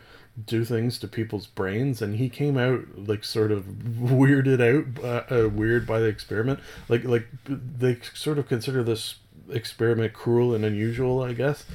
do 0.45 0.65
things 0.65 0.99
to 0.99 1.07
people's 1.07 1.47
brains, 1.47 2.01
and 2.01 2.15
he 2.15 2.29
came 2.29 2.57
out 2.57 2.83
like 2.97 3.23
sort 3.23 3.51
of 3.51 3.63
weirded 3.65 4.59
out, 4.61 5.03
uh, 5.03 5.45
uh, 5.45 5.49
weird 5.49 5.85
by 5.87 5.99
the 5.99 6.07
experiment. 6.07 6.59
Like 6.89 7.03
like 7.03 7.27
they 7.47 7.99
sort 8.13 8.39
of 8.39 8.47
consider 8.47 8.83
this 8.83 9.15
experiment 9.49 10.13
cruel 10.13 10.53
and 10.55 10.65
unusual, 10.65 11.21
I 11.21 11.33
guess. 11.33 11.65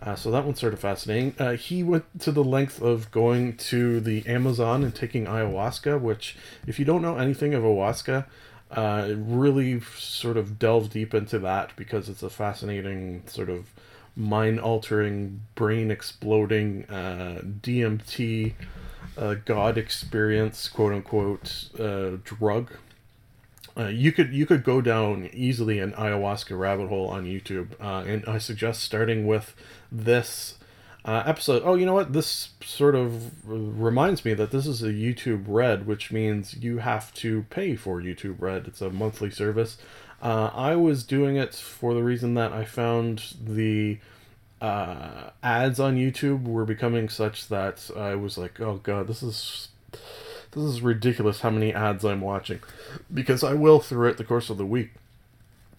Uh, 0.00 0.14
so 0.14 0.30
that 0.30 0.44
one's 0.44 0.60
sort 0.60 0.72
of 0.72 0.78
fascinating. 0.78 1.34
Uh, 1.38 1.52
he 1.52 1.82
went 1.82 2.04
to 2.20 2.30
the 2.30 2.44
length 2.44 2.80
of 2.80 3.10
going 3.10 3.56
to 3.56 4.00
the 4.00 4.24
Amazon 4.26 4.84
and 4.84 4.94
taking 4.94 5.24
ayahuasca, 5.24 6.00
which, 6.00 6.36
if 6.66 6.78
you 6.78 6.84
don't 6.84 7.02
know 7.02 7.18
anything 7.18 7.52
of 7.52 7.64
ayahuasca, 7.64 8.26
uh, 8.70 9.08
really 9.16 9.80
sort 9.96 10.36
of 10.36 10.58
delve 10.58 10.90
deep 10.90 11.14
into 11.14 11.38
that 11.38 11.74
because 11.74 12.08
it's 12.08 12.22
a 12.22 12.30
fascinating 12.30 13.22
sort 13.26 13.48
of 13.48 13.72
mind 14.14 14.60
altering, 14.60 15.40
brain 15.54 15.90
exploding 15.90 16.84
uh, 16.84 17.40
DMT 17.42 18.54
uh, 19.16 19.34
God 19.44 19.78
experience, 19.78 20.68
quote 20.68 20.92
unquote, 20.92 21.70
uh, 21.78 22.18
drug 22.24 22.70
uh, 23.78 23.86
you 23.86 24.10
could 24.12 24.32
you 24.32 24.44
could 24.44 24.64
go 24.64 24.80
down 24.80 25.30
easily 25.32 25.78
an 25.78 25.92
ayahuasca 25.92 26.58
rabbit 26.58 26.88
hole 26.88 27.08
on 27.08 27.24
YouTube, 27.24 27.72
uh, 27.80 28.04
and 28.06 28.24
I 28.26 28.38
suggest 28.38 28.82
starting 28.82 29.26
with 29.26 29.54
this 29.92 30.58
uh, 31.04 31.22
episode. 31.24 31.62
Oh, 31.64 31.74
you 31.74 31.86
know 31.86 31.94
what? 31.94 32.12
This 32.12 32.50
sort 32.62 32.94
of 32.94 33.32
reminds 33.46 34.24
me 34.24 34.34
that 34.34 34.50
this 34.50 34.66
is 34.66 34.82
a 34.82 34.92
YouTube 34.92 35.44
Red, 35.46 35.86
which 35.86 36.10
means 36.10 36.54
you 36.54 36.78
have 36.78 37.14
to 37.14 37.44
pay 37.50 37.76
for 37.76 38.00
YouTube 38.00 38.40
Red. 38.40 38.66
It's 38.66 38.80
a 38.80 38.90
monthly 38.90 39.30
service. 39.30 39.78
Uh, 40.20 40.50
I 40.52 40.74
was 40.74 41.04
doing 41.04 41.36
it 41.36 41.54
for 41.54 41.94
the 41.94 42.02
reason 42.02 42.34
that 42.34 42.52
I 42.52 42.64
found 42.64 43.36
the 43.40 43.98
uh, 44.60 45.30
ads 45.42 45.78
on 45.78 45.96
YouTube 45.96 46.42
were 46.42 46.64
becoming 46.64 47.08
such 47.08 47.46
that 47.48 47.88
I 47.96 48.16
was 48.16 48.36
like, 48.36 48.60
oh 48.60 48.80
god, 48.82 49.06
this 49.06 49.22
is 49.22 49.68
this 50.52 50.64
is 50.64 50.82
ridiculous 50.82 51.40
how 51.40 51.50
many 51.50 51.72
ads 51.72 52.04
I'm 52.04 52.20
watching. 52.20 52.60
Because 53.12 53.44
I 53.44 53.54
will, 53.54 53.80
throughout 53.80 54.16
the 54.16 54.24
course 54.24 54.50
of 54.50 54.58
the 54.58 54.66
week, 54.66 54.92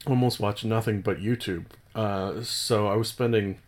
almost 0.05 0.39
watch 0.39 0.63
nothing 0.63 1.01
but 1.01 1.19
YouTube. 1.19 1.65
Uh, 1.95 2.41
so 2.41 2.87
I 2.87 2.95
was 2.95 3.07
spending 3.07 3.59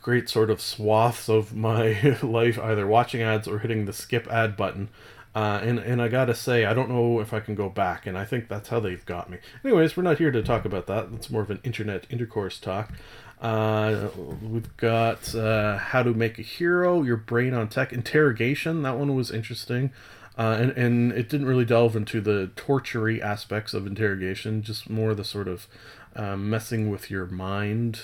great 0.00 0.28
sort 0.28 0.50
of 0.50 0.60
swaths 0.60 1.28
of 1.28 1.54
my 1.54 2.16
life 2.22 2.58
either 2.58 2.86
watching 2.86 3.22
ads 3.22 3.46
or 3.46 3.58
hitting 3.58 3.84
the 3.84 3.92
skip 3.92 4.26
ad 4.28 4.56
button. 4.56 4.88
Uh, 5.34 5.60
and, 5.62 5.78
and 5.78 6.02
I 6.02 6.08
gotta 6.08 6.34
say, 6.34 6.66
I 6.66 6.74
don't 6.74 6.90
know 6.90 7.20
if 7.20 7.32
I 7.32 7.40
can 7.40 7.54
go 7.54 7.70
back, 7.70 8.06
and 8.06 8.18
I 8.18 8.24
think 8.26 8.48
that's 8.48 8.68
how 8.68 8.80
they've 8.80 9.04
got 9.06 9.30
me. 9.30 9.38
Anyways, 9.64 9.96
we're 9.96 10.02
not 10.02 10.18
here 10.18 10.30
to 10.30 10.42
talk 10.42 10.66
about 10.66 10.86
that. 10.88 11.10
That's 11.10 11.30
more 11.30 11.40
of 11.40 11.50
an 11.50 11.60
internet 11.64 12.06
intercourse 12.10 12.58
talk. 12.58 12.92
Uh, 13.42 14.08
we've 14.40 14.74
got 14.76 15.34
uh, 15.34 15.76
How 15.76 16.04
to 16.04 16.14
Make 16.14 16.38
a 16.38 16.42
Hero, 16.42 17.02
Your 17.02 17.16
Brain 17.16 17.54
on 17.54 17.68
Tech, 17.68 17.92
Interrogation. 17.92 18.82
That 18.82 18.96
one 18.96 19.16
was 19.16 19.32
interesting. 19.32 19.90
Uh, 20.38 20.56
and, 20.60 20.70
and 20.70 21.12
it 21.12 21.28
didn't 21.28 21.46
really 21.48 21.64
delve 21.64 21.96
into 21.96 22.20
the 22.20 22.50
tortury 22.54 23.20
aspects 23.20 23.74
of 23.74 23.86
interrogation, 23.86 24.62
just 24.62 24.88
more 24.88 25.12
the 25.12 25.24
sort 25.24 25.48
of 25.48 25.66
uh, 26.14 26.36
messing 26.36 26.88
with 26.88 27.10
your 27.10 27.26
mind. 27.26 28.00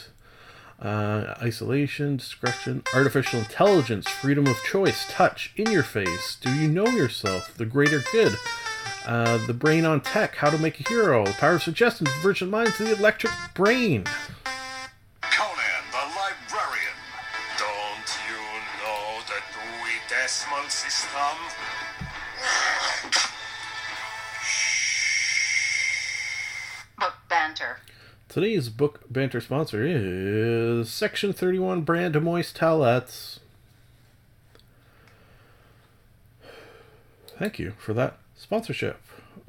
Uh, 0.81 1.35
isolation, 1.41 2.17
discretion, 2.17 2.83
artificial 2.93 3.39
intelligence, 3.39 4.09
freedom 4.09 4.47
of 4.47 4.63
choice, 4.65 5.07
touch, 5.09 5.53
in 5.57 5.71
your 5.71 5.83
face, 5.83 6.37
do 6.41 6.53
you 6.55 6.69
know 6.69 6.87
yourself, 6.87 7.53
the 7.57 7.67
greater 7.67 8.01
good, 8.13 8.37
uh, 9.05 9.45
the 9.47 9.55
brain 9.55 9.85
on 9.85 10.01
tech, 10.01 10.37
how 10.37 10.51
to 10.51 10.59
make 10.59 10.79
a 10.79 10.89
hero, 10.89 11.25
power 11.33 11.55
of 11.55 11.63
suggestion, 11.63 12.07
virgin 12.23 12.49
minds, 12.49 12.79
the 12.79 12.95
electric 12.95 13.33
brain. 13.55 14.05
assessment 20.29 20.71
system. 20.71 21.11
Book 26.99 27.15
banter. 27.31 27.79
Today's 28.29 28.69
book 28.69 29.01
banter 29.09 29.41
sponsor 29.41 29.83
is 29.83 30.91
Section 30.91 31.33
31 31.33 31.81
brand 31.81 32.23
moist 32.23 32.59
towelettes. 32.59 33.39
Thank 37.39 37.59
you 37.59 37.73
for 37.79 37.95
that 37.95 38.19
sponsorship. 38.37 39.01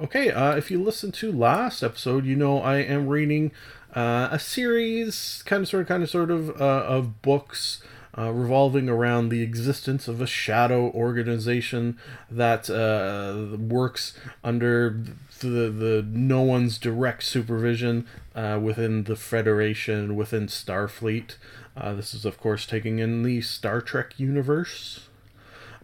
Okay, 0.01 0.31
uh, 0.31 0.55
if 0.55 0.71
you 0.71 0.81
listened 0.81 1.13
to 1.15 1.29
last 1.29 1.83
episode, 1.83 2.23
you 2.23 2.37
know 2.37 2.61
I 2.61 2.77
am 2.77 3.09
reading 3.09 3.51
uh, 3.93 4.29
a 4.31 4.39
series, 4.39 5.43
kind 5.45 5.63
of, 5.63 5.67
sort 5.67 5.81
of, 5.81 5.87
kind 5.89 6.03
of, 6.03 6.09
sort 6.09 6.31
of, 6.31 6.49
uh, 6.61 6.85
of 6.87 7.21
books 7.21 7.81
uh, 8.19 8.31
revolving 8.31 8.89
around 8.89 9.29
the 9.29 9.41
existence 9.41 10.07
of 10.07 10.19
a 10.19 10.27
shadow 10.27 10.91
organization 10.91 11.97
that 12.29 12.69
uh, 12.69 13.57
works 13.57 14.13
under 14.43 15.01
the 15.39 15.69
the 15.69 16.05
no 16.09 16.41
one's 16.41 16.77
direct 16.77 17.23
supervision 17.23 18.05
uh, 18.35 18.59
within 18.61 19.05
the 19.05 19.15
Federation, 19.15 20.15
within 20.15 20.47
Starfleet. 20.47 21.35
Uh, 21.77 21.93
this 21.93 22.13
is, 22.13 22.25
of 22.25 22.37
course, 22.37 22.65
taking 22.65 22.99
in 22.99 23.23
the 23.23 23.41
Star 23.41 23.79
Trek 23.79 24.19
universe. 24.19 25.07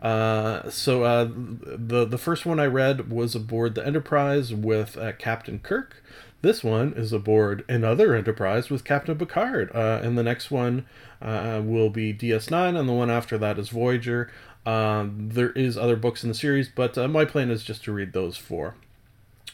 Uh, 0.02 0.70
so 0.70 1.04
uh, 1.04 1.28
the 1.34 2.06
the 2.06 2.18
first 2.18 2.46
one 2.46 2.60
I 2.60 2.66
read 2.66 3.10
was 3.10 3.34
aboard 3.34 3.76
the 3.76 3.86
Enterprise 3.86 4.54
with 4.54 4.98
uh, 4.98 5.14
Captain 5.14 5.60
Kirk. 5.60 6.04
This 6.42 6.64
one 6.64 6.94
is 6.94 7.12
aboard 7.12 7.66
another 7.68 8.14
Enterprise 8.14 8.70
with 8.70 8.84
Captain 8.84 9.18
Picard, 9.18 9.72
uh, 9.74 10.00
and 10.04 10.18
the 10.18 10.24
next 10.24 10.52
one 10.52 10.86
uh, 11.22 11.62
will 11.64 11.90
be 11.90 12.14
DS9, 12.14 12.78
and 12.78 12.88
the 12.88 12.94
one 12.94 13.10
after 13.10 13.38
that 13.38 13.58
is 13.58 13.70
Voyager. 13.70 14.32
Um, 14.66 15.30
there 15.32 15.52
is 15.52 15.78
other 15.78 15.96
books 15.96 16.24
in 16.24 16.30
the 16.30 16.36
series, 16.36 16.70
but 16.70 16.98
uh, 16.98 17.08
my 17.08 17.26
plan 17.26 17.50
is 17.50 17.64
just 17.64 17.84
to 17.86 17.92
read 17.92 18.14
those 18.14 18.38
four. 18.38 18.76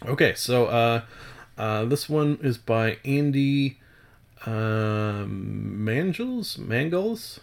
Okay, 0.05 0.33
so 0.35 0.65
uh, 0.65 1.01
uh, 1.57 1.85
this 1.85 2.09
one 2.09 2.39
is 2.41 2.57
by 2.57 2.97
Andy 3.05 3.77
uh, 4.45 5.25
Mangels, 5.25 6.57
Mangels, 6.57 7.39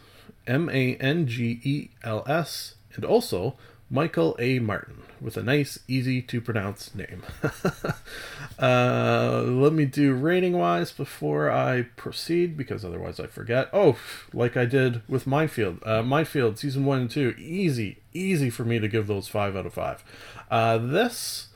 M 0.47 0.68
A 0.71 0.97
N 0.97 1.26
G 1.26 1.61
E 1.62 1.90
L 2.02 2.25
S, 2.26 2.75
and 2.95 3.04
also 3.04 3.57
Michael 3.90 4.37
A. 4.38 4.59
Martin 4.59 5.02
with 5.21 5.37
a 5.37 5.42
nice, 5.42 5.78
easy 5.88 6.23
to 6.23 6.40
pronounce 6.40 6.95
name. 6.95 7.23
uh, 8.59 9.42
let 9.45 9.73
me 9.73 9.85
do 9.85 10.14
rating 10.14 10.57
wise 10.57 10.92
before 10.92 11.50
I 11.50 11.83
proceed 11.97 12.57
because 12.57 12.85
otherwise 12.85 13.18
I 13.18 13.26
forget. 13.26 13.68
Oh, 13.73 13.97
like 14.33 14.57
I 14.57 14.64
did 14.64 15.02
with 15.09 15.26
Mind 15.26 15.50
Field. 15.50 15.83
Uh, 15.85 16.02
Mind 16.02 16.28
Field 16.28 16.59
season 16.59 16.85
one 16.85 17.00
and 17.00 17.11
two, 17.11 17.35
easy, 17.38 17.99
easy 18.12 18.50
for 18.50 18.64
me 18.64 18.78
to 18.78 18.88
give 18.88 19.07
those 19.07 19.28
five 19.28 19.57
out 19.57 19.66
of 19.66 19.75
five. 19.75 20.04
Uh, 20.50 20.78
this. 20.78 21.49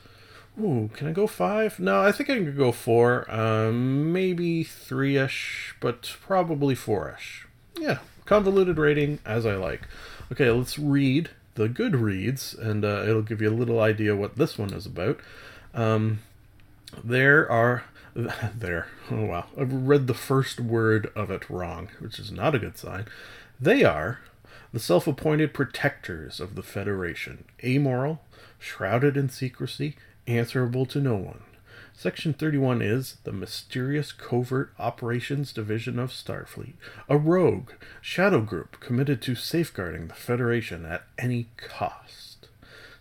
Ooh, 0.61 0.91
can 0.93 1.09
I 1.09 1.13
go 1.13 1.27
five? 1.27 1.81
No, 1.81 2.03
I 2.03 2.13
think 2.13 2.29
I 2.29 2.35
can 2.35 2.57
go 2.57 2.73
four. 2.73 3.31
Um, 3.31 4.13
maybe 4.13 4.65
three 4.65 5.17
ish, 5.17 5.75
but 5.81 6.15
probably 6.21 6.75
four 6.75 7.15
ish. 7.17 7.47
Yeah, 7.79 7.99
convoluted 8.27 8.77
rating 8.77 9.19
as 9.25 9.47
I 9.47 9.57
like. 9.57 9.83
Okay, 10.31 10.51
let's 10.51 10.79
read 10.79 11.31
the 11.55 11.69
good 11.69 11.97
reads, 11.97 12.55
and 12.55 12.85
uh, 12.85 13.05
it'll 13.07 13.23
give 13.23 13.43
you 13.43 13.51
a 13.51 13.51
little 13.51 13.81
idea 13.81 14.17
what 14.17 14.37
this 14.37 14.59
one 14.59 14.73
is 14.73 14.87
about. 14.87 15.21
Um, 15.75 16.21
there 17.03 17.51
are 17.51 17.85
there. 18.15 18.89
Oh 19.11 19.25
wow, 19.25 19.47
I've 19.59 19.73
read 19.73 20.07
the 20.07 20.15
first 20.15 20.61
word 20.61 21.11
of 21.15 21.31
it 21.31 21.49
wrong, 21.49 21.89
which 21.99 22.19
is 22.19 22.31
not 22.31 22.55
a 22.55 22.59
good 22.59 22.79
sign. 22.79 23.07
They 23.61 23.85
are 23.85 24.21
the 24.73 24.81
self-appointed 24.81 25.53
protectors 25.53 26.41
of 26.41 26.55
the 26.55 26.63
Federation, 26.63 27.45
amoral, 27.63 28.23
shrouded 28.59 29.17
in 29.17 29.29
secrecy, 29.29 29.97
answerable 30.27 30.87
to 30.87 31.01
no 31.01 31.15
one. 31.15 31.43
Section 32.03 32.33
31 32.33 32.83
is 32.83 33.19
the 33.23 33.31
mysterious 33.31 34.11
covert 34.11 34.75
operations 34.77 35.53
division 35.53 36.01
of 36.01 36.11
Starfleet, 36.11 36.75
a 37.09 37.17
rogue 37.17 37.71
shadow 38.01 38.41
group 38.41 38.81
committed 38.81 39.23
to 39.23 39.37
safeguarding 39.37 40.09
the 40.09 40.15
Federation 40.15 40.85
at 40.85 41.05
any 41.17 41.47
cost. 41.57 42.49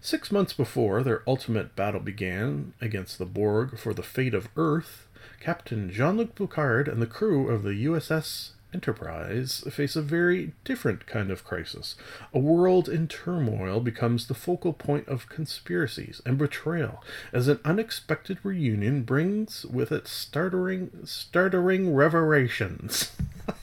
Six 0.01 0.31
months 0.31 0.53
before 0.53 1.01
their 1.01 1.23
ultimate 1.25 1.75
battle 1.75 1.99
began 1.99 2.75
against 2.79 3.17
the 3.17 3.25
Borg 3.25 3.79
for 3.79 3.91
the 3.91 4.03
fate 4.03 4.35
of 4.35 4.49
Earth, 4.55 5.07
Captain 5.39 5.89
Jean 5.89 6.17
Luc 6.17 6.35
Picard 6.35 6.87
and 6.87 7.01
the 7.01 7.07
crew 7.07 7.49
of 7.49 7.63
the 7.63 7.83
USS 7.85 8.51
Enterprise 8.73 9.65
face 9.69 9.97
a 9.97 10.01
very 10.01 10.53
different 10.63 11.05
kind 11.05 11.29
of 11.29 11.43
crisis. 11.43 11.95
A 12.33 12.39
world 12.39 12.87
in 12.87 13.09
turmoil 13.09 13.81
becomes 13.81 14.27
the 14.27 14.33
focal 14.33 14.71
point 14.71 15.09
of 15.09 15.27
conspiracies 15.27 16.21
and 16.25 16.37
betrayal 16.37 17.03
as 17.33 17.49
an 17.49 17.59
unexpected 17.65 18.37
reunion 18.43 19.03
brings 19.03 19.65
with 19.65 19.91
it 19.91 20.07
startling, 20.07 20.89
startling 21.03 21.93
revelations. 21.93 23.11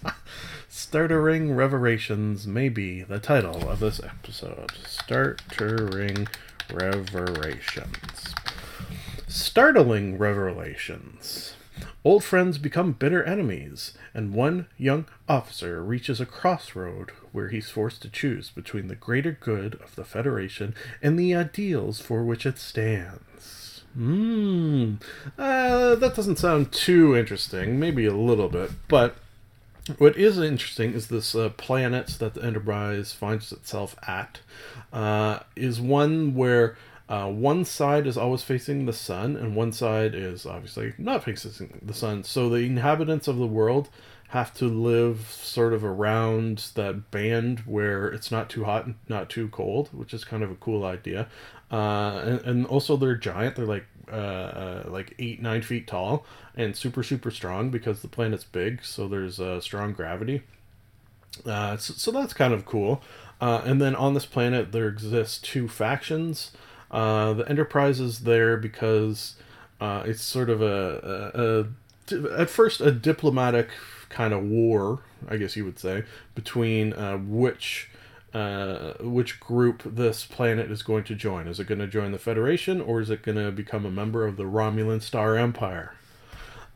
startling 0.68 1.54
revelations 1.54 2.46
may 2.46 2.68
be 2.68 3.02
the 3.02 3.18
title 3.18 3.68
of 3.68 3.80
this 3.80 4.00
episode. 4.04 4.72
Startling 4.86 6.28
revelations. 6.70 8.34
Startling 9.26 10.18
revelations. 10.18 11.54
Old 12.04 12.24
friends 12.24 12.58
become 12.58 12.92
bitter 12.92 13.22
enemies, 13.24 13.92
and 14.18 14.34
one 14.34 14.66
young 14.76 15.06
officer 15.28 15.80
reaches 15.80 16.20
a 16.20 16.26
crossroad 16.26 17.12
where 17.30 17.50
he's 17.50 17.70
forced 17.70 18.02
to 18.02 18.08
choose 18.08 18.50
between 18.50 18.88
the 18.88 18.96
greater 18.96 19.30
good 19.30 19.74
of 19.76 19.94
the 19.94 20.02
Federation 20.02 20.74
and 21.00 21.16
the 21.16 21.36
ideals 21.36 22.00
for 22.00 22.24
which 22.24 22.44
it 22.44 22.58
stands. 22.58 23.84
Hmm, 23.94 24.94
uh, 25.38 25.94
that 25.94 26.16
doesn't 26.16 26.40
sound 26.40 26.72
too 26.72 27.16
interesting, 27.16 27.78
maybe 27.78 28.06
a 28.06 28.12
little 28.12 28.48
bit, 28.48 28.72
but 28.88 29.14
what 29.98 30.16
is 30.16 30.36
interesting 30.36 30.94
is 30.94 31.06
this 31.06 31.36
uh, 31.36 31.50
planet 31.50 32.08
that 32.18 32.34
the 32.34 32.42
Enterprise 32.42 33.12
finds 33.12 33.52
itself 33.52 33.94
at 34.08 34.40
uh, 34.92 35.38
is 35.54 35.80
one 35.80 36.34
where 36.34 36.76
uh, 37.08 37.28
one 37.28 37.64
side 37.64 38.06
is 38.06 38.18
always 38.18 38.42
facing 38.42 38.84
the 38.84 38.92
sun, 38.92 39.36
and 39.36 39.56
one 39.56 39.72
side 39.72 40.14
is 40.14 40.44
obviously 40.44 40.92
not 40.98 41.24
facing 41.24 41.80
the 41.82 41.94
sun. 41.94 42.22
So 42.24 42.48
the 42.48 42.58
inhabitants 42.58 43.28
of 43.28 43.38
the 43.38 43.46
world 43.46 43.88
have 44.28 44.52
to 44.52 44.66
live 44.66 45.26
sort 45.30 45.72
of 45.72 45.82
around 45.82 46.58
that 46.74 47.10
band 47.10 47.60
where 47.60 48.08
it's 48.08 48.30
not 48.30 48.50
too 48.50 48.64
hot 48.64 48.84
and 48.84 48.96
not 49.08 49.30
too 49.30 49.48
cold, 49.48 49.88
which 49.92 50.12
is 50.12 50.22
kind 50.22 50.42
of 50.42 50.50
a 50.50 50.54
cool 50.56 50.84
idea. 50.84 51.28
Uh, 51.72 52.20
and, 52.24 52.40
and 52.42 52.66
also 52.66 52.96
they're 52.96 53.16
giant; 53.16 53.56
they're 53.56 53.64
like 53.64 53.86
uh, 54.12 54.14
uh, 54.14 54.82
like 54.88 55.14
eight 55.18 55.40
nine 55.40 55.62
feet 55.62 55.86
tall 55.86 56.26
and 56.54 56.76
super 56.76 57.02
super 57.02 57.30
strong 57.30 57.70
because 57.70 58.02
the 58.02 58.08
planet's 58.08 58.44
big, 58.44 58.84
so 58.84 59.08
there's 59.08 59.40
uh, 59.40 59.60
strong 59.60 59.94
gravity. 59.94 60.42
Uh, 61.46 61.76
so, 61.78 61.94
so 61.94 62.10
that's 62.10 62.34
kind 62.34 62.52
of 62.52 62.66
cool. 62.66 63.02
Uh, 63.40 63.62
and 63.64 63.80
then 63.80 63.94
on 63.94 64.14
this 64.14 64.26
planet, 64.26 64.72
there 64.72 64.88
exists 64.88 65.38
two 65.38 65.68
factions. 65.68 66.52
Uh, 66.90 67.34
the 67.34 67.48
Enterprise 67.48 68.00
is 68.00 68.20
there 68.20 68.56
because 68.56 69.36
uh, 69.80 70.02
it's 70.06 70.22
sort 70.22 70.50
of 70.50 70.62
a, 70.62 71.66
a, 72.10 72.16
a, 72.16 72.40
at 72.40 72.50
first 72.50 72.80
a 72.80 72.90
diplomatic 72.90 73.68
kind 74.08 74.32
of 74.32 74.42
war, 74.42 75.00
I 75.28 75.36
guess 75.36 75.56
you 75.56 75.64
would 75.64 75.78
say, 75.78 76.04
between 76.34 76.92
uh, 76.94 77.18
which 77.18 77.90
uh, 78.34 78.92
which 79.00 79.40
group 79.40 79.82
this 79.84 80.24
planet 80.24 80.70
is 80.70 80.82
going 80.82 81.04
to 81.04 81.14
join. 81.14 81.48
Is 81.48 81.58
it 81.58 81.66
going 81.66 81.78
to 81.78 81.86
join 81.86 82.12
the 82.12 82.18
Federation 82.18 82.80
or 82.80 83.00
is 83.00 83.08
it 83.10 83.22
going 83.22 83.38
to 83.38 83.50
become 83.50 83.86
a 83.86 83.90
member 83.90 84.26
of 84.26 84.36
the 84.36 84.44
Romulan 84.44 85.00
Star 85.00 85.36
Empire? 85.36 85.94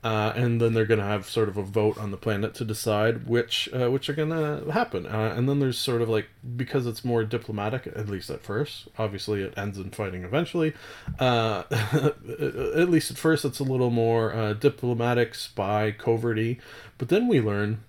Uh, 0.05 0.33
and 0.35 0.61
then 0.61 0.75
they're 0.75 0.85
going 0.85 0.99
to 0.99 1.07
have 1.07 1.29
sort 1.29 1.49
of 1.49 1.57
a 1.57 1.63
vote 1.63 1.97
on 1.97 2.11
the 2.11 2.17
planet 2.17 2.55
to 2.55 2.65
decide 2.65 3.29
which 3.29 3.69
uh, 3.73 3.89
which 3.89 4.09
are 4.09 4.15
going 4.15 4.31
to 4.31 4.69
happen. 4.73 5.07
Uh, 5.07 5.33
and 5.37 5.49
then 5.49 5.61
there's 5.61 5.79
sort 5.79 6.03
of 6.03 6.09
like 6.09 6.27
because 6.57 6.89
it's 6.89 7.05
more 7.05 7.23
diplomatic, 7.23 7.87
at 7.87 8.09
least 8.09 8.29
at 8.29 8.43
first. 8.43 8.89
Obviously, 8.99 9.43
it 9.43 9.55
ends 9.57 9.79
in 9.79 9.91
fighting 9.91 10.25
eventually. 10.25 10.75
Uh, 11.21 11.63
at 11.71 12.91
least 12.91 13.13
at 13.13 13.17
first, 13.17 13.45
it's 13.45 13.61
a 13.61 13.65
little 13.65 13.91
more 13.91 14.35
uh, 14.35 14.55
diplomatic, 14.55 15.37
spy, 15.37 15.93
coverty. 15.97 16.59
But 16.99 17.09
then 17.09 17.29
we 17.29 17.41
learn 17.41 17.85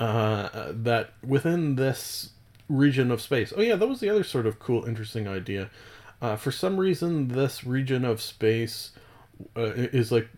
uh, 0.00 0.72
that 0.72 1.12
within 1.24 1.76
this 1.76 2.30
region 2.68 3.12
of 3.12 3.20
space. 3.20 3.52
Oh 3.56 3.62
yeah, 3.62 3.76
that 3.76 3.86
was 3.86 4.00
the 4.00 4.10
other 4.10 4.24
sort 4.24 4.46
of 4.46 4.58
cool, 4.58 4.84
interesting 4.86 5.28
idea. 5.28 5.70
for 6.36 6.50
some 6.50 6.78
reason, 6.78 7.28
this 7.28 7.62
region 7.62 8.04
of 8.04 8.20
space 8.20 8.90
uh, 9.56 9.72
is 9.74 10.12
like 10.12 10.28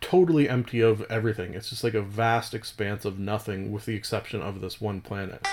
totally 0.00 0.48
empty 0.48 0.80
of 0.80 1.02
everything. 1.10 1.54
It's 1.54 1.70
just 1.70 1.84
like 1.84 1.94
a 1.94 2.02
vast 2.02 2.54
expanse 2.54 3.04
of 3.04 3.18
nothing, 3.18 3.72
with 3.72 3.86
the 3.86 3.94
exception 3.94 4.42
of 4.42 4.60
this 4.60 4.80
one 4.80 5.00
planet. 5.00 5.46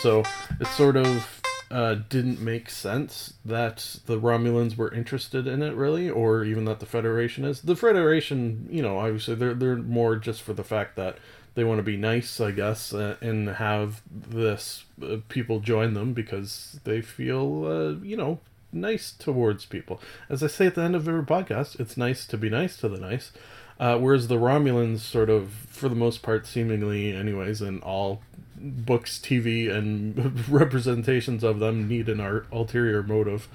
So 0.00 0.22
it 0.60 0.66
sort 0.68 0.96
of 0.96 1.40
uh, 1.70 1.96
didn't 2.08 2.40
make 2.40 2.70
sense 2.70 3.34
that 3.44 3.96
the 4.06 4.20
Romulans 4.20 4.76
were 4.76 4.92
interested 4.92 5.46
in 5.46 5.62
it, 5.62 5.74
really, 5.74 6.08
or 6.10 6.44
even 6.44 6.64
that 6.66 6.80
the 6.80 6.86
Federation 6.86 7.44
is. 7.44 7.62
The 7.62 7.76
Federation, 7.76 8.68
you 8.70 8.82
know, 8.82 8.98
obviously 8.98 9.34
they're 9.34 9.54
they're 9.54 9.76
more 9.76 10.16
just 10.16 10.42
for 10.42 10.52
the 10.52 10.64
fact 10.64 10.96
that 10.96 11.18
they 11.54 11.64
want 11.64 11.78
to 11.78 11.84
be 11.84 11.96
nice, 11.96 12.40
I 12.40 12.50
guess, 12.50 12.92
uh, 12.92 13.16
and 13.20 13.48
have 13.48 14.02
this 14.10 14.84
uh, 15.02 15.16
people 15.28 15.60
join 15.60 15.94
them 15.94 16.12
because 16.12 16.78
they 16.84 17.00
feel, 17.00 17.64
uh, 17.66 18.04
you 18.04 18.16
know, 18.16 18.40
nice 18.74 19.12
towards 19.12 19.64
people. 19.64 20.00
As 20.28 20.42
I 20.42 20.48
say 20.48 20.66
at 20.66 20.74
the 20.74 20.82
end 20.82 20.96
of 20.96 21.08
every 21.08 21.24
podcast, 21.24 21.78
it's 21.80 21.96
nice 21.96 22.26
to 22.26 22.36
be 22.36 22.50
nice 22.50 22.76
to 22.78 22.88
the 22.88 22.98
nice. 22.98 23.32
Uh, 23.78 23.98
whereas 23.98 24.28
the 24.28 24.36
Romulans, 24.36 25.00
sort 25.00 25.28
of, 25.28 25.50
for 25.50 25.88
the 25.88 25.96
most 25.96 26.22
part, 26.22 26.46
seemingly, 26.46 27.14
anyways, 27.14 27.60
in 27.60 27.80
all 27.80 28.22
books, 28.56 29.18
TV, 29.18 29.72
and 29.72 30.48
representations 30.48 31.42
of 31.42 31.58
them 31.58 31.88
need 31.88 32.08
an 32.08 32.20
art, 32.20 32.46
ulterior 32.52 33.02
motive 33.02 33.48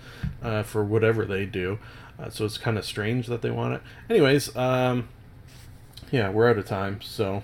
uh, 0.44 0.64
for 0.64 0.84
whatever 0.84 1.26
they 1.26 1.46
do. 1.46 1.80
Uh, 2.20 2.30
so 2.30 2.44
it's 2.46 2.58
kind 2.58 2.78
of 2.78 2.86
strange 2.86 3.28
that 3.28 3.42
they 3.42 3.50
want 3.50 3.76
it. 3.76 3.82
Anyways, 4.10 4.56
um, 4.58 5.08
yeah, 6.12 6.30
we're 6.30 6.50
out 6.50 6.58
of 6.58 6.66
time, 6.66 7.00
so 7.02 7.44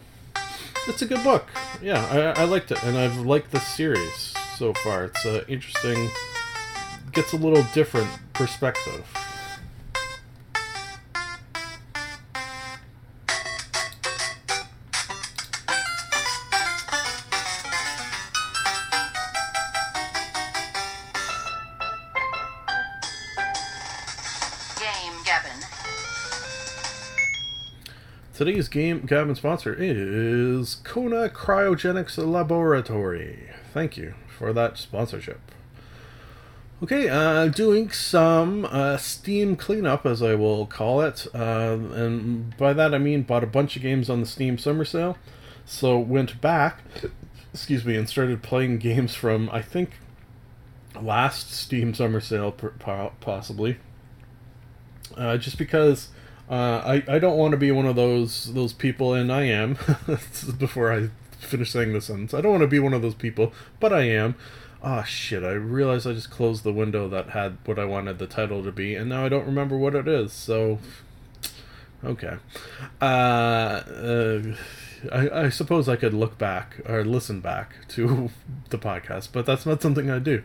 it's 0.88 1.02
a 1.02 1.06
good 1.06 1.24
book. 1.24 1.48
Yeah, 1.82 2.34
I, 2.36 2.42
I 2.42 2.46
liked 2.46 2.72
it, 2.72 2.84
and 2.84 2.98
I've 2.98 3.18
liked 3.20 3.52
the 3.52 3.60
series 3.60 4.34
so 4.58 4.74
far. 4.74 5.06
It's 5.06 5.26
uh, 5.26 5.44
interesting, 5.48 6.10
gets 7.15 7.32
a 7.32 7.38
little 7.38 7.63
different 7.73 8.10
perspective. 8.34 9.06
Game 24.78 25.13
Gabbin'. 25.23 25.63
Today's 28.34 28.67
game 28.67 29.06
Gabbin' 29.06 29.36
sponsor 29.36 29.73
is 29.80 30.75
Kona 30.84 31.30
Cryogenics 31.30 32.17
Laboratory. 32.17 33.51
Thank 33.73 33.95
you 33.95 34.15
for 34.28 34.51
that 34.51 34.78
sponsorship. 34.78 35.39
Okay, 36.84 37.08
uh, 37.08 37.48
doing 37.48 37.90
some 37.90 38.66
uh, 38.66 38.98
Steam 38.98 39.56
cleanup, 39.56 40.06
as 40.06 40.22
I 40.22 40.36
will 40.36 40.66
call 40.66 41.00
it, 41.02 41.26
uh, 41.34 41.78
and 41.94 42.56
by 42.58 42.74
that 42.74 42.94
I 42.94 42.98
mean 42.98 43.22
bought 43.22 43.46
a 43.46 43.48
bunch 43.48 43.78
of 43.78 43.82
games 43.82 44.10
on 44.10 44.20
the 44.20 44.26
Steam 44.26 44.58
summer 44.58 44.84
sale. 44.84 45.18
So 45.64 45.98
went 45.98 46.42
back, 46.42 46.82
excuse 47.54 47.86
me, 47.86 47.96
and 47.96 48.10
started 48.10 48.44
playing 48.44 48.80
games 48.80 49.16
from 49.16 49.50
I 49.54 49.62
think 49.62 49.92
last 51.02 51.54
Steam 51.54 51.94
summer 51.94 52.20
sale, 52.20 52.52
possibly. 52.52 53.78
Uh, 55.16 55.38
just 55.38 55.58
because 55.58 56.10
uh, 56.50 56.82
I 56.86 57.04
I 57.08 57.20
don't 57.20 57.38
want 57.38 57.52
to 57.52 57.58
be 57.58 57.72
one 57.72 57.86
of 57.86 57.96
those 57.96 58.54
those 58.54 58.74
people, 58.74 59.14
and 59.14 59.32
I 59.32 59.44
am. 59.44 59.78
before 60.60 60.92
I 60.92 61.10
finish 61.39 61.71
saying 61.71 61.93
the 61.93 62.02
sentence, 62.02 62.34
I 62.34 62.41
don't 62.41 62.52
want 62.52 62.62
to 62.62 62.67
be 62.67 62.80
one 62.80 62.93
of 62.93 63.02
those 63.02 63.15
people, 63.15 63.54
but 63.80 63.93
I 63.93 64.04
am. 64.04 64.36
Ah, 64.84 65.04
shit! 65.04 65.43
I 65.43 65.52
realized 65.52 66.06
I 66.06 66.13
just 66.13 66.30
closed 66.30 66.63
the 66.63 66.74
window 66.74 67.08
that 67.10 67.30
had 67.30 67.58
what 67.65 67.80
I 67.80 67.86
wanted 67.86 68.19
the 68.19 68.28
title 68.28 68.63
to 68.63 68.71
be, 68.71 68.93
and 68.95 69.10
now 69.10 69.26
I 69.26 69.30
don't 69.30 69.45
remember 69.45 69.78
what 69.78 69.95
it 69.95 70.08
is. 70.08 70.32
So, 70.32 70.80
okay. 72.04 72.36
Uh, 73.02 73.06
uh, 73.06 74.41
I, 75.12 75.45
I 75.45 75.50
suppose 75.50 75.89
I 75.89 75.95
could 75.95 76.13
look 76.13 76.38
back 76.38 76.82
or 76.86 77.04
listen 77.04 77.39
back 77.39 77.88
to 77.89 78.30
the 78.69 78.78
podcast, 78.78 79.30
but 79.32 79.45
that's 79.45 79.65
not 79.65 79.82
something 79.82 80.10
I 80.10 80.19
do. 80.19 80.43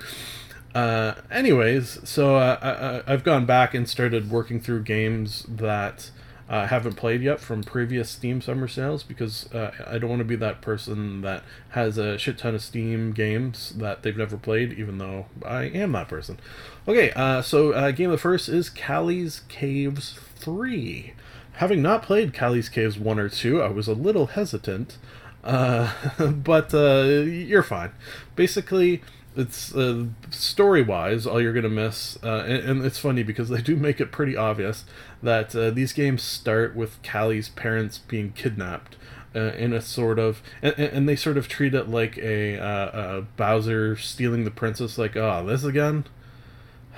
Uh, 0.75 1.15
anyways, 1.31 2.09
so 2.09 2.37
uh, 2.37 2.59
I, 2.63 3.13
I, 3.13 3.13
I've 3.13 3.25
gone 3.25 3.45
back 3.45 3.75
and 3.75 3.89
started 3.89 4.31
working 4.31 4.61
through 4.61 4.85
games 4.85 5.45
that 5.49 6.11
uh, 6.51 6.67
haven't 6.67 6.95
played 6.95 7.23
yet 7.23 7.39
from 7.39 7.63
previous 7.63 8.11
Steam 8.11 8.41
summer 8.41 8.67
sales 8.67 9.05
because 9.05 9.51
uh, 9.53 9.71
I 9.87 9.99
don't 9.99 10.11
want 10.11 10.19
to 10.19 10.25
be 10.25 10.35
that 10.37 10.61
person 10.61 11.21
that 11.21 11.45
has 11.71 11.97
a 11.97 12.19
shit 12.19 12.39
ton 12.39 12.57
of 12.57 12.63
Steam 12.63 13.13
games 13.13 13.71
that 13.77 14.03
they've 14.03 14.17
never 14.17 14.37
played, 14.37 14.73
even 14.73 14.99
though 14.99 15.27
I 15.47 15.65
am 15.65 15.93
that 15.93 16.09
person. 16.09 16.41
Okay, 16.89 17.13
uh, 17.13 17.41
so 17.41 17.73
uh, 17.73 17.93
game 17.93 18.11
of 18.11 18.13
the 18.13 18.19
first 18.19 18.49
is 18.49 18.69
Cally's 18.69 19.43
Caves 19.49 20.19
3. 20.37 21.15
Having 21.55 21.83
not 21.83 22.03
played 22.03 22.35
Cally's 22.35 22.69
Caves 22.69 22.99
1 22.99 23.19
or 23.21 23.29
2, 23.29 23.63
I 23.63 23.69
was 23.69 23.87
a 23.87 23.95
little 23.95 24.27
hesitant, 24.27 24.99
uh, 25.45 25.93
but 26.19 26.75
uh, 26.75 27.05
you're 27.27 27.63
fine. 27.63 27.93
Basically, 28.35 29.03
it's 29.37 29.75
uh, 29.75 30.07
story 30.31 30.83
wise 30.83 31.27
all 31.27 31.41
you're 31.41 31.53
gonna 31.53 31.69
miss 31.69 32.19
uh, 32.23 32.45
and, 32.47 32.65
and 32.65 32.85
it's 32.85 32.99
funny 32.99 33.23
because 33.23 33.49
they 33.49 33.61
do 33.61 33.77
make 33.77 34.01
it 34.01 34.11
pretty 34.11 34.37
obvious 34.37 34.85
that 35.23 35.55
uh, 35.55 35.71
these 35.71 35.93
games 35.93 36.23
start 36.23 36.75
with 36.75 37.01
Cally's 37.03 37.49
parents 37.49 37.99
being 37.99 38.33
kidnapped 38.33 38.97
uh, 39.35 39.53
in 39.53 39.73
a 39.73 39.81
sort 39.81 40.19
of 40.19 40.43
and, 40.63 40.77
and 40.79 41.09
they 41.09 41.15
sort 41.17 41.37
of 41.37 41.47
treat 41.47 41.75
it 41.75 41.89
like 41.89 42.19
a, 42.19 42.59
uh, 42.59 43.19
a 43.19 43.23
Bowser 43.37 43.97
stealing 43.97 44.45
the 44.45 44.51
princess 44.51 44.99
like 44.99 45.17
oh 45.17 45.47
this 45.47 45.65
again? 45.65 46.05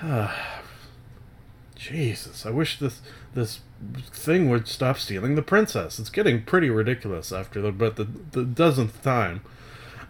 Jesus 1.75 2.45
I 2.45 2.49
wish 2.49 2.79
this 2.79 3.01
this 3.33 3.59
thing 4.11 4.49
would 4.49 4.67
stop 4.67 4.97
stealing 4.97 5.35
the 5.35 5.41
princess. 5.41 5.99
It's 5.99 6.09
getting 6.09 6.43
pretty 6.43 6.69
ridiculous 6.69 7.31
after 7.31 7.61
the 7.61 7.71
but 7.71 7.95
the, 7.97 8.05
the 8.31 8.43
dozenth 8.43 9.03
time 9.03 9.41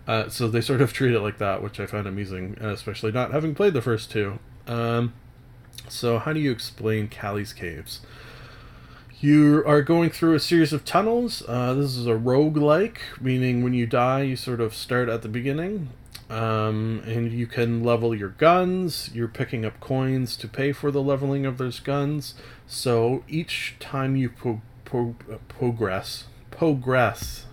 uh, 0.08 0.30
so 0.30 0.48
they 0.48 0.62
sort 0.62 0.82
of 0.82 0.94
treat 0.94 1.14
it 1.14 1.20
like 1.20 1.38
that, 1.38 1.62
which 1.62 1.80
I 1.80 1.86
find 1.86 2.08
amusing, 2.08 2.58
uh, 2.62 2.70
especially 2.70 3.12
not 3.12 3.32
having 3.32 3.56
played 3.56 3.74
the 3.74 3.82
first 3.82 4.12
two. 4.12 4.40
Um, 4.68 5.14
so, 5.90 6.20
how 6.20 6.34
do 6.34 6.40
you 6.40 6.52
explain 6.52 7.08
Cally's 7.08 7.54
Caves? 7.54 8.02
You 9.20 9.64
are 9.66 9.82
going 9.82 10.10
through 10.10 10.36
a 10.36 10.40
series 10.40 10.74
of 10.74 10.84
tunnels. 10.84 11.44
Uh, 11.48 11.74
this 11.74 11.96
is 11.96 12.08
a 12.08 12.16
rogue-like, 12.16 13.02
meaning 13.22 13.64
when 13.64 13.74
you 13.74 13.86
die, 13.86 14.24
you 14.24 14.36
sort 14.36 14.60
of 14.60 14.74
start 14.74 15.08
at 15.08 15.22
the 15.22 15.30
beginning. 15.30 15.90
Um, 16.30 17.02
and 17.06 17.32
you 17.32 17.48
can 17.48 17.84
level 17.84 18.16
your 18.16 18.30
guns. 18.30 19.10
You're 19.14 19.28
picking 19.28 19.66
up 19.66 19.80
coins 19.80 20.36
to 20.38 20.48
pay 20.48 20.72
for 20.72 20.90
the 20.92 21.02
leveling 21.02 21.46
of 21.46 21.58
those 21.58 21.80
guns. 21.80 22.34
So 22.68 23.24
each 23.28 23.76
time 23.80 24.16
you 24.16 24.30
pro- 24.30 24.62
pro- 24.84 25.16
progress, 25.48 26.26
progress, 26.50 27.46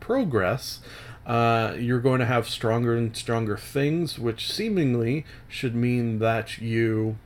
progress, 0.00 0.80
uh, 1.26 1.74
you're 1.78 2.00
going 2.00 2.20
to 2.20 2.26
have 2.26 2.48
stronger 2.48 2.96
and 2.96 3.16
stronger 3.16 3.56
things, 3.56 4.18
which 4.18 4.50
seemingly 4.50 5.24
should 5.48 5.74
mean 5.74 6.18
that 6.18 6.58
you 6.58 7.16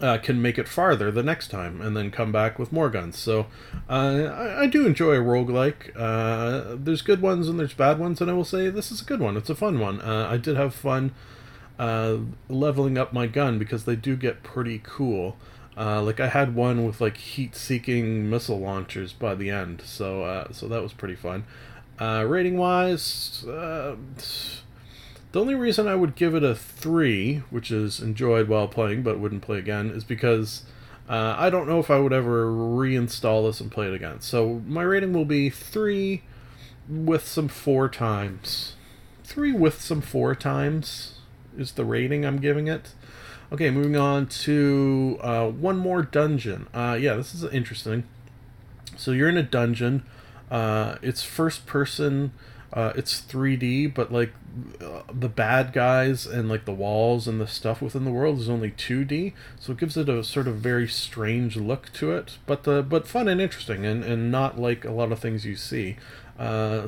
uh, 0.00 0.18
can 0.18 0.40
make 0.40 0.58
it 0.58 0.68
farther 0.68 1.10
the 1.10 1.22
next 1.22 1.48
time 1.48 1.80
and 1.80 1.96
then 1.96 2.10
come 2.10 2.30
back 2.30 2.58
with 2.58 2.72
more 2.72 2.90
guns. 2.90 3.16
So 3.16 3.46
uh, 3.88 3.92
I, 3.92 4.62
I 4.62 4.66
do 4.66 4.86
enjoy 4.86 5.14
a 5.14 5.20
roguelike. 5.20 5.92
Uh, 5.96 6.76
there's 6.78 7.02
good 7.02 7.22
ones 7.22 7.48
and 7.48 7.58
there's 7.58 7.74
bad 7.74 7.98
ones, 7.98 8.20
and 8.20 8.30
I 8.30 8.34
will 8.34 8.44
say 8.44 8.68
this 8.70 8.92
is 8.92 9.00
a 9.00 9.04
good 9.04 9.20
one. 9.20 9.36
It's 9.36 9.50
a 9.50 9.54
fun 9.54 9.78
one. 9.78 10.00
Uh, 10.00 10.28
I 10.30 10.36
did 10.36 10.56
have 10.56 10.74
fun 10.74 11.12
uh, 11.78 12.18
leveling 12.48 12.98
up 12.98 13.12
my 13.12 13.26
gun 13.26 13.58
because 13.58 13.84
they 13.84 13.96
do 13.96 14.16
get 14.16 14.42
pretty 14.42 14.80
cool. 14.84 15.36
Uh, 15.76 16.02
like 16.02 16.20
I 16.20 16.28
had 16.28 16.54
one 16.54 16.84
with 16.84 17.00
like 17.00 17.16
heat-seeking 17.16 18.28
missile 18.28 18.60
launchers 18.60 19.14
by 19.14 19.34
the 19.34 19.48
end, 19.48 19.80
so 19.82 20.46
so 20.52 20.68
that 20.68 20.82
was 20.82 20.92
pretty 20.92 21.14
fun. 21.14 21.44
Uh, 22.00 22.24
rating 22.26 22.56
wise, 22.56 23.44
uh, 23.46 23.94
the 25.32 25.40
only 25.40 25.54
reason 25.54 25.86
I 25.86 25.94
would 25.94 26.14
give 26.16 26.34
it 26.34 26.42
a 26.42 26.54
three, 26.54 27.42
which 27.50 27.70
is 27.70 28.00
enjoyed 28.00 28.48
while 28.48 28.66
playing 28.66 29.02
but 29.02 29.20
wouldn't 29.20 29.42
play 29.42 29.58
again, 29.58 29.90
is 29.90 30.02
because 30.02 30.62
uh, 31.10 31.36
I 31.38 31.50
don't 31.50 31.68
know 31.68 31.78
if 31.78 31.90
I 31.90 31.98
would 31.98 32.12
ever 32.12 32.46
reinstall 32.46 33.46
this 33.46 33.60
and 33.60 33.70
play 33.70 33.88
it 33.88 33.94
again. 33.94 34.20
So 34.20 34.62
my 34.66 34.82
rating 34.82 35.12
will 35.12 35.26
be 35.26 35.50
three 35.50 36.22
with 36.88 37.26
some 37.26 37.48
four 37.48 37.88
times. 37.88 38.74
Three 39.22 39.52
with 39.52 39.80
some 39.80 40.00
four 40.00 40.34
times 40.34 41.18
is 41.56 41.72
the 41.72 41.84
rating 41.84 42.24
I'm 42.24 42.38
giving 42.38 42.66
it. 42.66 42.94
Okay, 43.52 43.70
moving 43.70 43.96
on 43.96 44.26
to 44.26 45.18
uh, 45.20 45.48
one 45.48 45.76
more 45.76 46.02
dungeon. 46.02 46.68
Uh, 46.72 46.96
yeah, 46.98 47.14
this 47.14 47.34
is 47.34 47.44
interesting. 47.44 48.04
So 48.96 49.10
you're 49.10 49.28
in 49.28 49.36
a 49.36 49.42
dungeon. 49.42 50.04
Uh, 50.50 50.96
it's 51.02 51.22
first 51.22 51.66
person. 51.66 52.32
Uh, 52.72 52.92
it's 52.94 53.20
3D, 53.20 53.92
but 53.92 54.12
like 54.12 54.32
uh, 54.80 55.02
the 55.12 55.28
bad 55.28 55.72
guys 55.72 56.24
and 56.24 56.48
like 56.48 56.66
the 56.66 56.72
walls 56.72 57.26
and 57.26 57.40
the 57.40 57.46
stuff 57.46 57.82
within 57.82 58.04
the 58.04 58.12
world 58.12 58.38
is 58.38 58.48
only 58.48 58.70
2D, 58.70 59.32
so 59.58 59.72
it 59.72 59.78
gives 59.78 59.96
it 59.96 60.08
a 60.08 60.22
sort 60.22 60.46
of 60.46 60.56
very 60.56 60.86
strange 60.86 61.56
look 61.56 61.92
to 61.92 62.12
it. 62.12 62.38
But 62.46 62.62
the 62.62 62.82
but 62.82 63.08
fun 63.08 63.26
and 63.26 63.40
interesting, 63.40 63.84
and 63.84 64.04
and 64.04 64.30
not 64.30 64.56
like 64.56 64.84
a 64.84 64.92
lot 64.92 65.10
of 65.10 65.18
things 65.18 65.44
you 65.44 65.56
see. 65.56 65.96
Uh, 66.38 66.86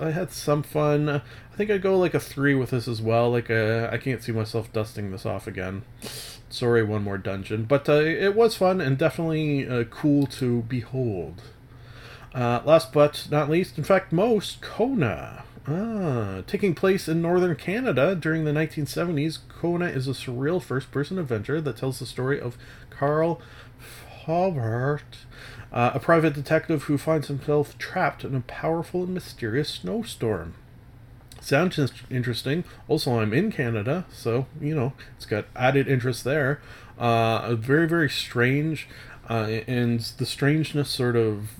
I 0.00 0.10
had 0.10 0.30
some 0.30 0.62
fun. 0.62 1.08
I 1.08 1.22
think 1.56 1.70
I'd 1.70 1.82
go 1.82 1.98
like 1.98 2.14
a 2.14 2.20
three 2.20 2.54
with 2.54 2.70
this 2.70 2.86
as 2.86 3.00
well. 3.00 3.30
Like 3.30 3.50
uh, 3.50 3.88
I 3.90 3.96
can't 3.96 4.22
see 4.22 4.32
myself 4.32 4.72
dusting 4.72 5.10
this 5.10 5.24
off 5.24 5.46
again. 5.46 5.82
Sorry, 6.50 6.82
one 6.82 7.02
more 7.02 7.18
dungeon, 7.18 7.64
but 7.64 7.88
uh, 7.88 7.94
it 7.94 8.34
was 8.34 8.56
fun 8.56 8.80
and 8.80 8.96
definitely 8.96 9.66
uh, 9.68 9.84
cool 9.84 10.26
to 10.26 10.62
behold. 10.62 11.42
Uh, 12.34 12.60
last 12.64 12.92
but 12.92 13.26
not 13.30 13.48
least, 13.50 13.78
in 13.78 13.84
fact, 13.84 14.12
most, 14.12 14.60
Kona. 14.60 15.44
Ah, 15.66 16.42
taking 16.46 16.74
place 16.74 17.08
in 17.08 17.20
northern 17.20 17.54
Canada 17.54 18.14
during 18.14 18.44
the 18.44 18.52
1970s, 18.52 19.38
Kona 19.48 19.86
is 19.86 20.08
a 20.08 20.12
surreal 20.12 20.62
first 20.62 20.90
person 20.90 21.18
adventure 21.18 21.60
that 21.60 21.76
tells 21.76 21.98
the 21.98 22.06
story 22.06 22.40
of 22.40 22.56
Carl 22.88 23.40
Faubert, 24.24 25.26
uh, 25.70 25.90
a 25.94 26.00
private 26.00 26.32
detective 26.32 26.84
who 26.84 26.96
finds 26.96 27.28
himself 27.28 27.76
trapped 27.76 28.24
in 28.24 28.34
a 28.34 28.40
powerful 28.40 29.02
and 29.04 29.12
mysterious 29.12 29.68
snowstorm. 29.68 30.54
Sounds 31.40 31.78
in- 31.78 31.88
interesting. 32.10 32.64
Also, 32.88 33.18
I'm 33.18 33.34
in 33.34 33.52
Canada, 33.52 34.06
so, 34.10 34.46
you 34.60 34.74
know, 34.74 34.94
it's 35.16 35.26
got 35.26 35.46
added 35.54 35.86
interest 35.86 36.24
there. 36.24 36.60
Uh, 36.98 37.54
very, 37.54 37.86
very 37.86 38.08
strange, 38.08 38.88
uh, 39.28 39.60
and 39.66 40.00
the 40.00 40.26
strangeness 40.26 40.88
sort 40.90 41.14
of 41.16 41.50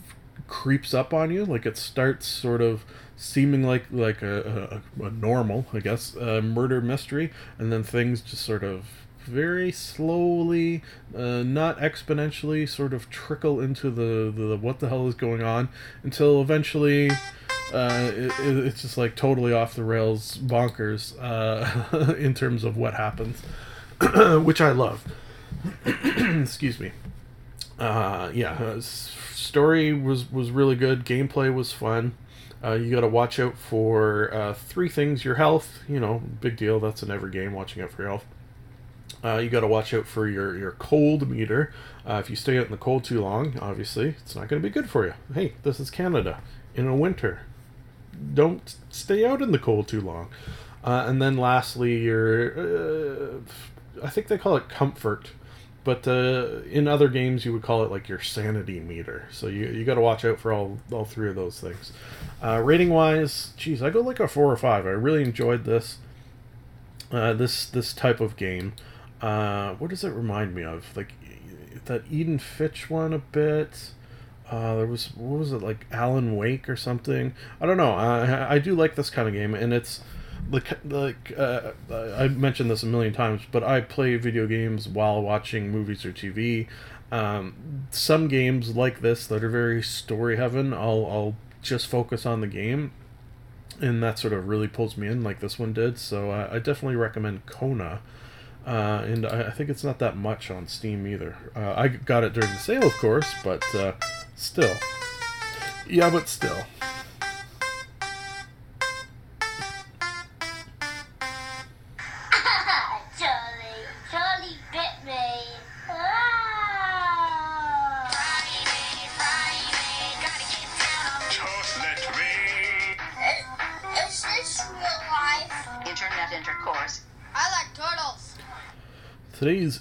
creeps 0.48 0.92
up 0.94 1.12
on 1.14 1.30
you 1.30 1.44
like 1.44 1.64
it 1.66 1.76
starts 1.76 2.26
sort 2.26 2.60
of 2.60 2.84
seeming 3.16 3.62
like 3.62 3.84
like 3.90 4.22
a, 4.22 4.80
a, 4.98 5.04
a 5.04 5.10
normal, 5.10 5.66
I 5.72 5.80
guess, 5.80 6.16
uh, 6.16 6.40
murder 6.42 6.80
mystery, 6.80 7.30
and 7.58 7.72
then 7.72 7.82
things 7.82 8.20
just 8.20 8.42
sort 8.44 8.64
of 8.64 8.86
very 9.24 9.70
slowly, 9.70 10.82
uh, 11.14 11.42
not 11.42 11.78
exponentially, 11.78 12.66
sort 12.68 12.94
of 12.94 13.10
trickle 13.10 13.60
into 13.60 13.90
the, 13.90 14.32
the 14.34 14.56
what 14.56 14.78
the 14.80 14.88
hell 14.88 15.06
is 15.06 15.14
going 15.14 15.42
on 15.42 15.68
until 16.02 16.40
eventually. 16.40 17.10
Uh, 17.70 18.10
it- 18.14 18.32
it's 18.40 18.80
just 18.80 18.96
like 18.96 19.14
totally 19.14 19.52
off 19.52 19.74
the 19.74 19.84
rails 19.84 20.38
bonkers 20.38 21.14
uh, 21.20 22.14
in 22.18 22.32
terms 22.32 22.64
of 22.64 22.78
what 22.78 22.94
happens, 22.94 23.42
which 24.42 24.62
I 24.62 24.70
love. 24.70 25.04
Excuse 25.84 26.80
me. 26.80 26.92
Uh, 27.78 28.30
yeah, 28.34 28.52
uh, 28.52 28.80
story 28.80 29.92
was 29.92 30.30
was 30.30 30.50
really 30.50 30.76
good. 30.76 31.04
Gameplay 31.04 31.52
was 31.52 31.72
fun. 31.72 32.16
Uh, 32.62 32.72
you 32.72 32.90
got 32.90 33.02
to 33.02 33.08
watch 33.08 33.38
out 33.38 33.56
for 33.56 34.34
uh, 34.34 34.52
three 34.54 34.88
things: 34.88 35.24
your 35.24 35.36
health. 35.36 35.80
You 35.88 36.00
know, 36.00 36.22
big 36.40 36.56
deal. 36.56 36.80
That's 36.80 37.02
in 37.02 37.10
every 37.10 37.30
game. 37.30 37.52
Watching 37.52 37.82
out 37.82 37.90
for 37.90 38.02
your 38.02 38.10
health. 38.10 38.26
Uh, 39.24 39.38
you 39.38 39.50
got 39.50 39.60
to 39.60 39.66
watch 39.66 39.92
out 39.94 40.06
for 40.06 40.28
your 40.28 40.56
your 40.56 40.72
cold 40.72 41.28
meter. 41.28 41.72
Uh, 42.06 42.14
if 42.14 42.30
you 42.30 42.36
stay 42.36 42.58
out 42.58 42.66
in 42.66 42.70
the 42.70 42.76
cold 42.76 43.04
too 43.04 43.20
long, 43.20 43.58
obviously 43.60 44.08
it's 44.08 44.34
not 44.34 44.48
going 44.48 44.60
to 44.62 44.68
be 44.68 44.72
good 44.72 44.88
for 44.88 45.06
you. 45.06 45.14
Hey, 45.32 45.54
this 45.62 45.80
is 45.80 45.90
Canada 45.90 46.40
in 46.74 46.86
a 46.86 46.96
winter. 46.96 47.42
Don't 48.34 48.74
stay 48.90 49.24
out 49.24 49.42
in 49.42 49.52
the 49.52 49.58
cold 49.58 49.88
too 49.88 50.00
long. 50.00 50.28
Uh, 50.84 51.04
and 51.06 51.20
then 51.20 51.36
lastly, 51.36 51.98
your 51.98 52.58
uh, 52.58 54.04
I 54.04 54.10
think 54.10 54.28
they 54.28 54.38
call 54.38 54.56
it 54.56 54.68
comfort, 54.68 55.30
but 55.88 56.06
uh, 56.06 56.60
in 56.70 56.86
other 56.86 57.08
games 57.08 57.46
you 57.46 57.52
would 57.54 57.62
call 57.62 57.82
it 57.82 57.90
like 57.90 58.10
your 58.10 58.20
sanity 58.20 58.78
meter. 58.78 59.26
So 59.32 59.46
you 59.46 59.68
you 59.68 59.86
got 59.86 59.94
to 59.94 60.02
watch 60.02 60.22
out 60.22 60.38
for 60.38 60.52
all 60.52 60.76
all 60.92 61.06
three 61.06 61.30
of 61.30 61.34
those 61.34 61.58
things. 61.58 61.92
Uh, 62.44 62.60
rating 62.62 62.90
wise, 62.90 63.54
geez, 63.56 63.82
I 63.82 63.88
go 63.88 64.02
like 64.02 64.20
a 64.20 64.28
four 64.28 64.52
or 64.52 64.56
five. 64.58 64.84
I 64.84 64.90
really 64.90 65.22
enjoyed 65.22 65.64
this 65.64 65.96
uh, 67.10 67.32
this 67.32 67.64
this 67.64 67.94
type 67.94 68.20
of 68.20 68.36
game. 68.36 68.74
Uh, 69.22 69.76
what 69.76 69.88
does 69.88 70.04
it 70.04 70.10
remind 70.10 70.54
me 70.54 70.62
of? 70.62 70.94
Like 70.94 71.14
that 71.86 72.02
Edith 72.10 72.42
Finch 72.42 72.90
one 72.90 73.14
a 73.14 73.18
bit. 73.20 73.92
Uh, 74.50 74.76
there 74.76 74.86
was 74.86 75.16
what 75.16 75.38
was 75.38 75.54
it 75.54 75.62
like 75.62 75.86
Alan 75.90 76.36
Wake 76.36 76.68
or 76.68 76.76
something? 76.76 77.32
I 77.62 77.64
don't 77.64 77.78
know. 77.78 77.94
I 77.94 78.56
I 78.56 78.58
do 78.58 78.74
like 78.74 78.94
this 78.94 79.08
kind 79.08 79.26
of 79.26 79.32
game, 79.32 79.54
and 79.54 79.72
it's 79.72 80.02
like 80.50 80.78
like 80.84 81.32
uh, 81.38 81.72
I 81.90 82.28
mentioned 82.28 82.70
this 82.70 82.82
a 82.82 82.86
million 82.86 83.12
times, 83.12 83.42
but 83.50 83.62
I 83.62 83.80
play 83.80 84.16
video 84.16 84.46
games 84.46 84.88
while 84.88 85.22
watching 85.22 85.70
movies 85.70 86.04
or 86.04 86.12
TV. 86.12 86.66
Um, 87.10 87.86
some 87.90 88.28
games 88.28 88.76
like 88.76 89.00
this 89.00 89.26
that 89.26 89.42
are 89.42 89.48
very 89.48 89.82
story 89.82 90.36
heaven, 90.36 90.72
I'll 90.72 91.06
I'll 91.06 91.34
just 91.62 91.86
focus 91.86 92.26
on 92.26 92.40
the 92.40 92.46
game, 92.46 92.92
and 93.80 94.02
that 94.02 94.18
sort 94.18 94.32
of 94.32 94.48
really 94.48 94.68
pulls 94.68 94.96
me 94.96 95.06
in, 95.06 95.22
like 95.22 95.40
this 95.40 95.58
one 95.58 95.72
did. 95.72 95.98
So 95.98 96.30
uh, 96.30 96.48
I 96.52 96.58
definitely 96.58 96.96
recommend 96.96 97.46
Kona. 97.46 98.00
Uh, 98.66 99.02
and 99.06 99.24
I, 99.24 99.44
I 99.44 99.50
think 99.50 99.70
it's 99.70 99.82
not 99.82 99.98
that 100.00 100.14
much 100.14 100.50
on 100.50 100.66
Steam 100.68 101.06
either. 101.06 101.36
Uh, 101.56 101.72
I 101.74 101.88
got 101.88 102.22
it 102.22 102.34
during 102.34 102.50
the 102.50 102.58
sale, 102.58 102.84
of 102.84 102.92
course, 102.94 103.32
but 103.42 103.64
uh, 103.74 103.92
still. 104.36 104.74
Yeah, 105.88 106.10
but 106.10 106.28
still. 106.28 106.66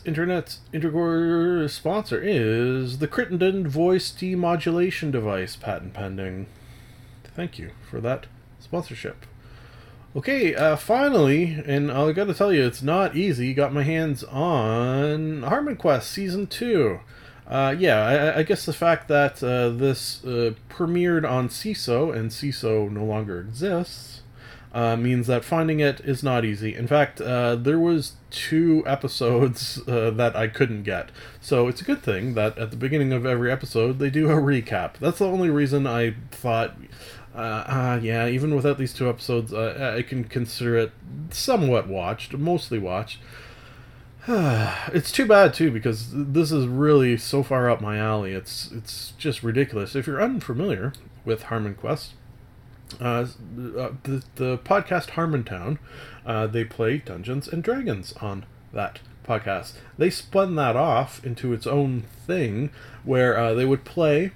Today's 0.08 0.20
internet 0.20 0.58
intercourse 0.72 1.74
sponsor 1.74 2.22
is 2.24 3.00
the 3.00 3.10
Crittenden 3.10 3.68
voice 3.68 4.10
demodulation 4.10 5.12
device, 5.12 5.58
patent 5.58 5.94
pending. 5.94 6.46
Thank 7.36 7.60
you 7.60 7.72
for 7.90 8.00
that 8.00 8.28
sponsorship. 8.58 9.26
Okay, 10.16 10.56
uh, 10.56 10.78
finally, 10.78 11.62
and 11.66 11.92
I 11.92 12.14
gotta 12.14 12.34
tell 12.34 12.54
you, 12.54 12.66
it's 12.66 12.82
not 12.82 13.18
easy. 13.18 13.54
Got 13.54 13.74
my 13.74 13.84
hands 13.84 14.24
on 14.24 15.44
Harmon 15.44 15.76
Quest 15.76 16.10
Season 16.10 16.48
2. 16.48 17.02
Uh, 17.46 17.76
yeah, 17.78 18.34
I, 18.34 18.40
I 18.40 18.44
guess 18.44 18.66
the 18.66 18.72
fact 18.72 19.10
that 19.10 19.44
uh, 19.44 19.68
this 19.72 20.24
uh, 20.24 20.54
premiered 20.70 21.30
on 21.30 21.50
Seeso 21.50 22.16
and 22.16 22.32
Seeso 22.32 22.90
no 22.90 23.04
longer 23.04 23.42
exists 23.42 24.22
uh, 24.74 24.96
means 24.96 25.28
that 25.28 25.44
finding 25.44 25.80
it 25.80 26.00
is 26.02 26.24
not 26.24 26.46
easy. 26.46 26.76
In 26.76 26.88
fact, 26.88 27.22
uh, 27.22 27.56
there 27.56 27.80
was 27.80 28.14
two 28.30 28.84
episodes 28.86 29.82
uh, 29.88 30.12
that 30.12 30.36
I 30.36 30.48
couldn't 30.48 30.84
get, 30.84 31.10
so 31.42 31.68
it's 31.68 31.82
a 31.82 31.86
good 31.86 32.04
thing 32.04 32.34
that 32.36 32.58
at 32.58 32.72
the 32.72 32.78
beginning 32.78 33.14
of 33.14 33.26
every 33.26 33.52
episode 33.52 34.00
they 34.00 34.10
do 34.10 34.30
a 34.30 34.36
recap. 34.36 34.98
That's 35.00 35.20
the 35.20 35.28
only 35.28 35.50
reason 35.50 35.88
I 35.88 36.16
thought, 36.32 36.78
uh, 37.36 37.38
uh, 37.38 38.00
yeah, 38.02 38.28
even 38.28 38.56
without 38.56 38.78
these 38.78 38.94
two 38.94 39.10
episodes, 39.10 39.54
I 39.54 40.02
can 40.02 40.26
consider 40.26 40.78
it 40.78 40.92
somewhat 41.30 41.88
watched, 41.88 42.34
mostly 42.34 42.80
watched. 42.80 43.20
it's 44.30 45.10
too 45.10 45.26
bad 45.26 45.54
too 45.54 45.72
because 45.72 46.10
this 46.12 46.52
is 46.52 46.68
really 46.68 47.16
so 47.16 47.42
far 47.44 47.70
up 47.70 47.80
my 47.80 47.98
alley. 47.98 48.34
It's 48.34 48.70
it's 48.74 49.14
just 49.18 49.42
ridiculous. 49.42 49.96
If 49.96 50.06
you're 50.06 50.22
unfamiliar 50.22 50.92
with 51.24 51.44
Harmon 51.44 51.76
Quest, 51.76 52.12
uh, 53.00 53.04
uh, 53.04 53.28
the, 54.04 54.24
the 54.36 54.58
podcast 54.60 55.12
Harmontown, 55.12 55.78
uh, 56.26 56.48
they 56.48 56.64
play 56.64 56.98
Dungeons 56.98 57.48
and 57.48 57.64
Dragons 57.64 58.14
on 58.22 58.46
that 58.74 59.00
podcast. 59.28 59.74
They 59.98 60.10
spun 60.10 60.56
that 60.56 60.76
off 60.76 61.24
into 61.26 61.54
its 61.54 61.68
own 61.68 62.02
thing 62.26 62.72
where 63.04 63.38
uh, 63.38 63.54
they 63.54 63.66
would 63.66 63.84
play 63.84 64.32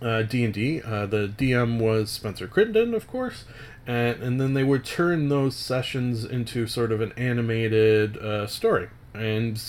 uh, 0.00 0.22
D&D. 0.22 0.82
Uh, 0.82 1.06
the 1.06 1.28
DM 1.28 1.78
was 1.78 2.10
Spencer 2.10 2.46
Crittenden, 2.46 2.94
of 2.94 3.06
course, 3.06 3.44
and, 3.86 4.22
and 4.22 4.40
then 4.40 4.54
they 4.54 4.64
would 4.64 4.84
turn 4.84 5.28
those 5.28 5.54
sessions 5.56 6.24
into 6.24 6.66
sort 6.66 6.92
of 6.92 7.00
an 7.00 7.12
animated 7.16 8.16
uh, 8.18 8.46
story. 8.46 8.88
And 9.14 9.62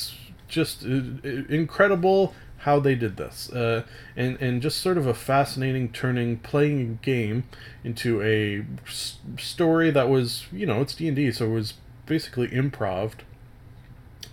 just 0.47 0.85
uh, 0.85 0.89
uh, 0.89 1.29
incredible 1.49 2.33
how 2.63 2.79
they 2.79 2.95
did 2.95 3.17
this. 3.17 3.49
Uh, 3.49 3.83
and, 4.15 4.41
and 4.41 4.61
just 4.61 4.79
sort 4.79 4.97
of 4.97 5.05
a 5.05 5.13
fascinating 5.13 5.89
turning 5.89 6.37
playing 6.37 6.81
a 6.81 7.05
game 7.05 7.43
into 7.83 8.21
a 8.21 8.65
s- 8.87 9.17
story 9.37 9.91
that 9.91 10.09
was, 10.09 10.45
you 10.51 10.65
know, 10.65 10.81
it's 10.81 10.95
D&D, 10.95 11.31
so 11.31 11.45
it 11.45 11.53
was 11.53 11.73
basically 12.05 12.47
improv 12.49 13.13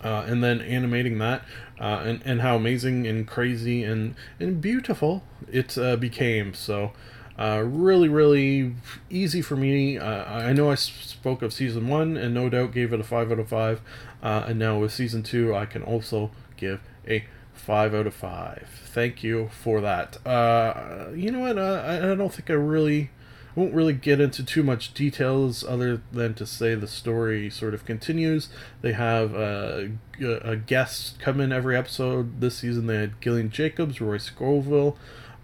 uh, 0.02 0.24
and 0.26 0.42
then 0.42 0.60
animating 0.60 1.18
that, 1.18 1.42
uh, 1.78 2.02
and 2.04 2.22
and 2.24 2.40
how 2.40 2.56
amazing 2.56 3.06
and 3.06 3.26
crazy 3.26 3.84
and 3.84 4.14
and 4.38 4.60
beautiful 4.60 5.22
it 5.50 5.76
uh, 5.76 5.96
became. 5.96 6.54
So, 6.54 6.92
uh, 7.38 7.62
really, 7.66 8.08
really 8.08 8.74
easy 9.10 9.42
for 9.42 9.56
me. 9.56 9.98
Uh, 9.98 10.24
I 10.24 10.52
know 10.52 10.70
I 10.70 10.74
spoke 10.74 11.42
of 11.42 11.52
season 11.52 11.88
one, 11.88 12.16
and 12.16 12.32
no 12.32 12.48
doubt 12.48 12.72
gave 12.72 12.92
it 12.92 13.00
a 13.00 13.04
five 13.04 13.30
out 13.30 13.38
of 13.38 13.48
five. 13.48 13.80
And 14.22 14.58
now 14.58 14.78
with 14.78 14.92
season 14.92 15.22
two, 15.22 15.54
I 15.54 15.66
can 15.66 15.82
also 15.82 16.30
give 16.56 16.80
a 17.06 17.24
five 17.60 17.94
out 17.94 18.06
of 18.06 18.14
five. 18.14 18.68
Thank 18.86 19.22
you 19.22 19.50
for 19.52 19.80
that. 19.80 20.24
Uh, 20.26 21.10
you 21.14 21.30
know 21.30 21.40
what? 21.40 21.58
Uh, 21.58 21.82
I, 21.86 22.12
I 22.12 22.14
don't 22.14 22.32
think 22.32 22.50
I 22.50 22.54
really 22.54 23.10
won't 23.54 23.74
really 23.74 23.92
get 23.92 24.20
into 24.20 24.44
too 24.44 24.62
much 24.62 24.94
details 24.94 25.64
other 25.64 26.00
than 26.12 26.34
to 26.34 26.46
say 26.46 26.74
the 26.74 26.86
story 26.86 27.50
sort 27.50 27.74
of 27.74 27.84
continues. 27.84 28.48
They 28.80 28.92
have 28.92 29.34
uh, 29.34 29.82
a, 30.20 30.26
a 30.42 30.56
guest 30.56 31.18
come 31.20 31.40
in 31.40 31.52
every 31.52 31.76
episode. 31.76 32.40
This 32.40 32.58
season 32.58 32.86
they 32.86 32.96
had 32.96 33.20
Gillian 33.20 33.50
Jacobs, 33.50 34.00
Roy 34.00 34.18
Scoville, 34.18 34.96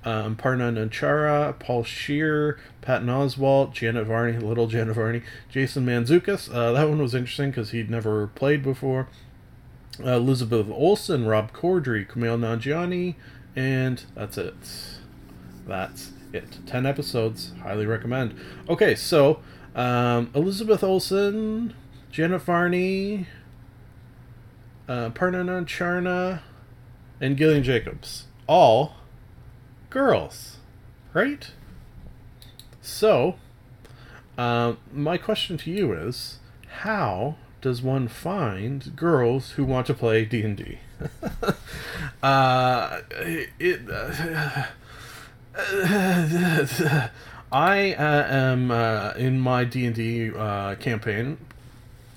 um, 0.04 0.36
Parna 0.36 0.72
Nancherla, 0.72 1.58
Paul 1.58 1.82
Scheer, 1.82 2.58
Patton 2.80 3.08
Oswalt, 3.08 3.72
Janet 3.72 4.06
Varney, 4.06 4.38
little 4.44 4.68
Janet 4.68 4.94
Varney, 4.94 5.22
Jason 5.50 5.84
Mantzoukas. 5.84 6.52
Uh, 6.52 6.72
that 6.72 6.88
one 6.88 7.02
was 7.02 7.14
interesting 7.14 7.50
because 7.50 7.70
he'd 7.70 7.90
never 7.90 8.28
played 8.28 8.62
before. 8.62 9.08
Uh, 10.04 10.16
Elizabeth 10.16 10.68
Olsen, 10.70 11.26
Rob 11.26 11.52
Corddry, 11.52 12.06
Kumail 12.06 12.38
Nanjiani, 12.38 13.14
and 13.54 14.02
that's 14.14 14.36
it. 14.36 14.54
That's 15.66 16.12
it. 16.32 16.58
10 16.66 16.86
episodes. 16.86 17.52
Highly 17.62 17.86
recommend. 17.86 18.34
Okay, 18.68 18.94
so 18.94 19.40
um, 19.74 20.30
Elizabeth 20.34 20.84
Olsen, 20.84 21.74
Janet 22.10 22.42
Varney, 22.42 23.26
uh, 24.88 25.10
Parna 25.10 25.64
Charna, 25.66 26.40
and 27.20 27.36
Gillian 27.36 27.62
Jacobs. 27.62 28.24
All 28.46 28.94
girls, 29.90 30.58
right? 31.12 31.50
So, 32.80 33.36
um, 34.38 34.78
my 34.92 35.18
question 35.18 35.56
to 35.58 35.70
you 35.70 35.92
is 35.92 36.38
how 36.80 37.36
does 37.66 37.82
one 37.82 38.06
find 38.06 38.94
girls 38.94 39.50
who 39.56 39.64
want 39.64 39.88
to 39.88 39.92
play 39.92 40.24
D&D? 40.24 40.78
uh, 42.22 42.22
uh, 42.22 43.00
I 47.50 47.92
uh, 47.94 48.26
am 48.30 48.70
uh, 48.70 49.14
in 49.16 49.40
my 49.40 49.64
D 49.64 49.84
and 49.84 49.96
D 49.96 50.30
uh, 50.32 50.76
campaign, 50.76 51.38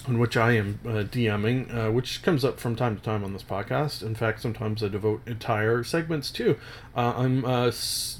in 0.07 0.19
which 0.19 0.37
I 0.37 0.51
am 0.51 0.79
uh, 0.85 0.89
DMing, 0.89 1.95
which 1.95 2.21
comes 2.21 2.45
up 2.45 2.59
from 2.59 2.75
time 2.75 2.95
to 2.95 3.01
time 3.01 3.23
on 3.23 3.33
this 3.33 3.41
podcast. 3.41 4.03
In 4.03 4.13
fact, 4.13 4.43
sometimes 4.43 4.83
I 4.83 4.87
devote 4.89 5.27
entire 5.27 5.83
segments 5.83 6.29
to. 6.33 6.59
I'm 6.95 7.43
as 7.43 8.19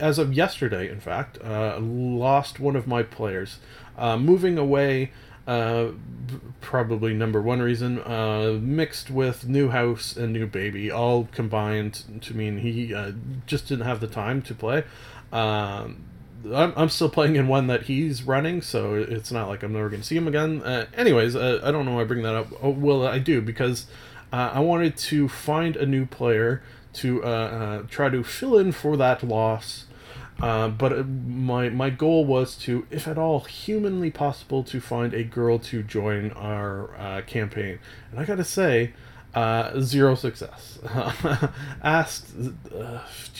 of 0.00 0.34
yesterday, 0.34 0.90
in 0.90 0.98
fact, 0.98 1.38
lost 1.44 2.58
one 2.58 2.74
of 2.74 2.88
my 2.88 3.04
players, 3.04 3.60
moving 3.96 4.58
away. 4.58 5.12
Uh, 5.46 5.92
probably 6.60 7.14
number 7.14 7.40
one 7.40 7.60
reason, 7.62 8.00
uh, 8.00 8.58
mixed 8.60 9.10
with 9.10 9.46
new 9.46 9.68
house 9.68 10.16
and 10.16 10.32
new 10.32 10.46
baby, 10.46 10.90
all 10.90 11.28
combined 11.30 12.02
to 12.20 12.34
mean 12.34 12.58
he 12.58 12.92
uh, 12.92 13.12
just 13.46 13.68
didn't 13.68 13.86
have 13.86 14.00
the 14.00 14.08
time 14.08 14.42
to 14.42 14.54
play. 14.54 14.82
Um, 15.32 16.04
I'm, 16.52 16.72
I'm 16.76 16.88
still 16.88 17.08
playing 17.08 17.36
in 17.36 17.48
one 17.48 17.68
that 17.68 17.84
he's 17.84 18.24
running, 18.24 18.62
so 18.62 18.94
it's 18.94 19.30
not 19.30 19.48
like 19.48 19.62
I'm 19.62 19.72
never 19.72 19.88
going 19.88 20.02
to 20.02 20.06
see 20.06 20.16
him 20.16 20.28
again. 20.28 20.62
Uh, 20.62 20.86
anyways, 20.94 21.36
uh, 21.36 21.60
I 21.62 21.70
don't 21.70 21.84
know 21.84 21.94
why 21.94 22.02
I 22.02 22.04
bring 22.04 22.22
that 22.22 22.34
up. 22.34 22.48
Oh, 22.62 22.70
well, 22.70 23.06
I 23.06 23.18
do 23.18 23.40
because 23.40 23.86
uh, 24.32 24.50
I 24.54 24.60
wanted 24.60 24.96
to 24.96 25.28
find 25.28 25.76
a 25.76 25.86
new 25.86 26.06
player 26.06 26.62
to 26.94 27.22
uh, 27.24 27.82
try 27.88 28.08
to 28.08 28.24
fill 28.24 28.58
in 28.58 28.72
for 28.72 28.96
that 28.96 29.22
loss. 29.22 29.84
Uh, 30.40 30.68
but 30.68 30.92
uh, 30.92 31.02
my 31.02 31.70
my 31.70 31.88
goal 31.88 32.24
was 32.26 32.56
to, 32.56 32.86
if 32.90 33.08
at 33.08 33.16
all 33.16 33.40
humanly 33.40 34.10
possible, 34.10 34.62
to 34.64 34.80
find 34.80 35.14
a 35.14 35.24
girl 35.24 35.58
to 35.58 35.82
join 35.82 36.30
our 36.32 36.94
uh, 36.96 37.22
campaign. 37.22 37.78
And 38.10 38.20
I 38.20 38.24
gotta 38.26 38.44
say, 38.44 38.92
uh, 39.34 39.80
zero 39.80 40.14
success. 40.14 40.78
Asked, 41.82 42.34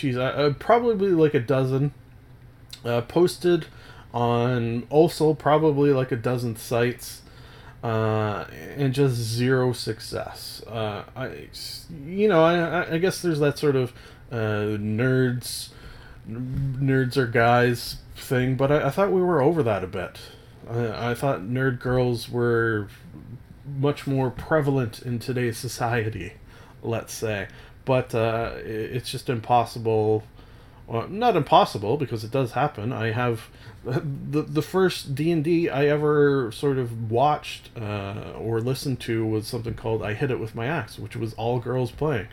I, 0.02 0.08
uh, 0.18 0.52
probably 0.54 1.10
like 1.10 1.34
a 1.34 1.40
dozen 1.40 1.92
uh, 2.84 3.02
posted 3.02 3.66
on 4.14 4.86
also 4.88 5.34
probably 5.34 5.90
like 5.92 6.10
a 6.12 6.16
dozen 6.16 6.56
sites 6.56 7.20
and 7.82 8.92
just 8.94 9.14
zero 9.14 9.72
success 9.72 10.62
I, 10.68 11.48
you 12.04 12.26
know 12.26 12.42
I, 12.42 12.94
I- 12.94 12.98
guess 12.98 13.20
there's 13.22 13.38
that 13.40 13.58
sort 13.58 13.76
of 13.76 13.92
nerds 14.32 15.68
nerds 16.28 17.16
are 17.16 17.26
guys 17.26 17.96
thing 18.16 18.56
but 18.56 18.72
I, 18.72 18.86
I 18.86 18.90
thought 18.90 19.12
we 19.12 19.20
were 19.20 19.40
over 19.40 19.62
that 19.62 19.84
a 19.84 19.86
bit 19.86 20.18
I, 20.68 21.10
I 21.10 21.14
thought 21.14 21.40
nerd 21.40 21.80
girls 21.80 22.28
were 22.28 22.88
much 23.78 24.06
more 24.06 24.30
prevalent 24.30 25.00
in 25.00 25.18
today's 25.18 25.58
society 25.58 26.34
let's 26.82 27.12
say 27.12 27.48
but 27.84 28.14
uh, 28.14 28.54
it's 28.56 29.10
just 29.10 29.28
impossible 29.28 30.24
well, 30.86 31.08
not 31.08 31.36
impossible 31.36 31.96
because 31.96 32.22
it 32.22 32.30
does 32.30 32.52
happen. 32.52 32.92
I 32.92 33.10
have 33.10 33.48
the 33.84 34.42
the 34.42 34.62
first 34.62 35.14
D 35.14 35.30
and 35.32 35.42
D 35.42 35.68
I 35.68 35.86
ever 35.86 36.52
sort 36.52 36.78
of 36.78 37.10
watched 37.10 37.70
uh, 37.76 38.32
or 38.38 38.60
listened 38.60 39.00
to 39.00 39.26
was 39.26 39.46
something 39.46 39.74
called 39.74 40.02
"I 40.02 40.14
Hit 40.14 40.30
It 40.30 40.38
with 40.38 40.54
My 40.54 40.66
Axe," 40.66 40.98
which 40.98 41.16
was 41.16 41.34
all 41.34 41.58
girls 41.58 41.90
playing. 41.90 42.28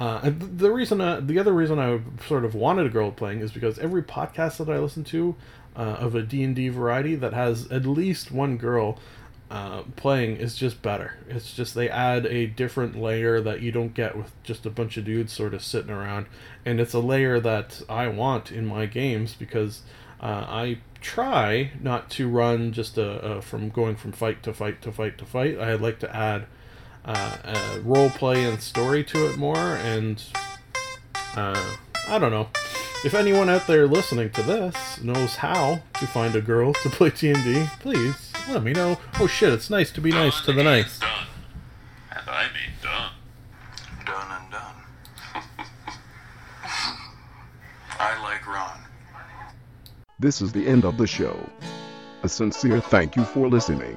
Uh, 0.00 0.18
and 0.24 0.58
the 0.58 0.72
reason, 0.72 0.98
uh, 1.02 1.20
the 1.22 1.38
other 1.38 1.52
reason 1.52 1.78
I 1.78 2.00
sort 2.26 2.46
of 2.46 2.54
wanted 2.54 2.86
a 2.86 2.88
girl 2.88 3.10
playing 3.10 3.40
is 3.40 3.52
because 3.52 3.78
every 3.78 4.02
podcast 4.02 4.56
that 4.56 4.70
I 4.70 4.78
listen 4.78 5.04
to 5.04 5.36
uh, 5.76 5.80
of 5.80 6.14
a 6.14 6.22
D 6.22 6.42
and 6.42 6.56
D 6.56 6.70
variety 6.70 7.14
that 7.16 7.34
has 7.34 7.70
at 7.70 7.84
least 7.84 8.32
one 8.32 8.56
girl 8.56 8.98
uh, 9.50 9.82
playing 9.96 10.36
is 10.36 10.54
just 10.54 10.80
better. 10.80 11.18
It's 11.28 11.52
just 11.52 11.74
they 11.74 11.90
add 11.90 12.24
a 12.24 12.46
different 12.46 12.98
layer 12.98 13.42
that 13.42 13.60
you 13.60 13.72
don't 13.72 13.92
get 13.92 14.16
with 14.16 14.32
just 14.42 14.64
a 14.64 14.70
bunch 14.70 14.96
of 14.96 15.04
dudes 15.04 15.34
sort 15.34 15.52
of 15.52 15.62
sitting 15.62 15.90
around, 15.90 16.26
and 16.64 16.80
it's 16.80 16.94
a 16.94 17.00
layer 17.00 17.38
that 17.38 17.82
I 17.86 18.08
want 18.08 18.50
in 18.50 18.64
my 18.64 18.86
games 18.86 19.34
because 19.34 19.82
uh, 20.22 20.46
I 20.48 20.78
try 21.02 21.72
not 21.80 22.08
to 22.10 22.28
run 22.28 22.72
just 22.72 22.96
a, 22.96 23.36
a 23.36 23.42
from 23.42 23.68
going 23.68 23.96
from 23.96 24.12
fight 24.12 24.42
to 24.44 24.54
fight 24.54 24.80
to 24.82 24.92
fight 24.92 25.18
to 25.18 25.26
fight. 25.26 25.58
I 25.58 25.74
like 25.74 25.98
to 26.00 26.16
add 26.16 26.46
uh, 27.04 27.36
uh, 27.44 27.78
role 27.82 28.10
play 28.10 28.44
and 28.44 28.60
story 28.60 29.02
to 29.04 29.30
it 29.30 29.36
more, 29.36 29.56
and 29.56 30.22
uh, 31.36 31.76
I 32.08 32.18
don't 32.18 32.30
know. 32.30 32.48
If 33.02 33.14
anyone 33.14 33.48
out 33.48 33.66
there 33.66 33.86
listening 33.86 34.30
to 34.30 34.42
this 34.42 35.00
knows 35.02 35.36
how 35.36 35.80
to 35.94 36.06
find 36.06 36.36
a 36.36 36.42
girl 36.42 36.74
to 36.74 36.90
play 36.90 37.10
D 37.10 37.30
and 37.30 37.42
D, 37.42 37.66
please 37.80 38.32
let 38.48 38.62
me 38.62 38.72
know. 38.72 38.98
Oh 39.18 39.26
shit! 39.26 39.52
It's 39.52 39.70
nice 39.70 39.90
to 39.92 40.00
be 40.00 40.10
nice 40.10 40.40
to 40.42 40.52
the 40.52 40.62
nice. 40.62 40.98
Done. 40.98 41.26
And 42.10 42.28
I 42.28 42.44
mean 42.52 42.72
done. 42.82 43.12
Done 44.04 44.42
and 44.42 44.50
done. 44.52 44.74
I 47.98 48.22
like 48.22 48.46
Ron. 48.46 48.80
This 50.18 50.42
is 50.42 50.52
the 50.52 50.66
end 50.66 50.84
of 50.84 50.98
the 50.98 51.06
show. 51.06 51.48
A 52.22 52.28
sincere 52.28 52.80
thank 52.80 53.16
you 53.16 53.24
for 53.24 53.48
listening. 53.48 53.96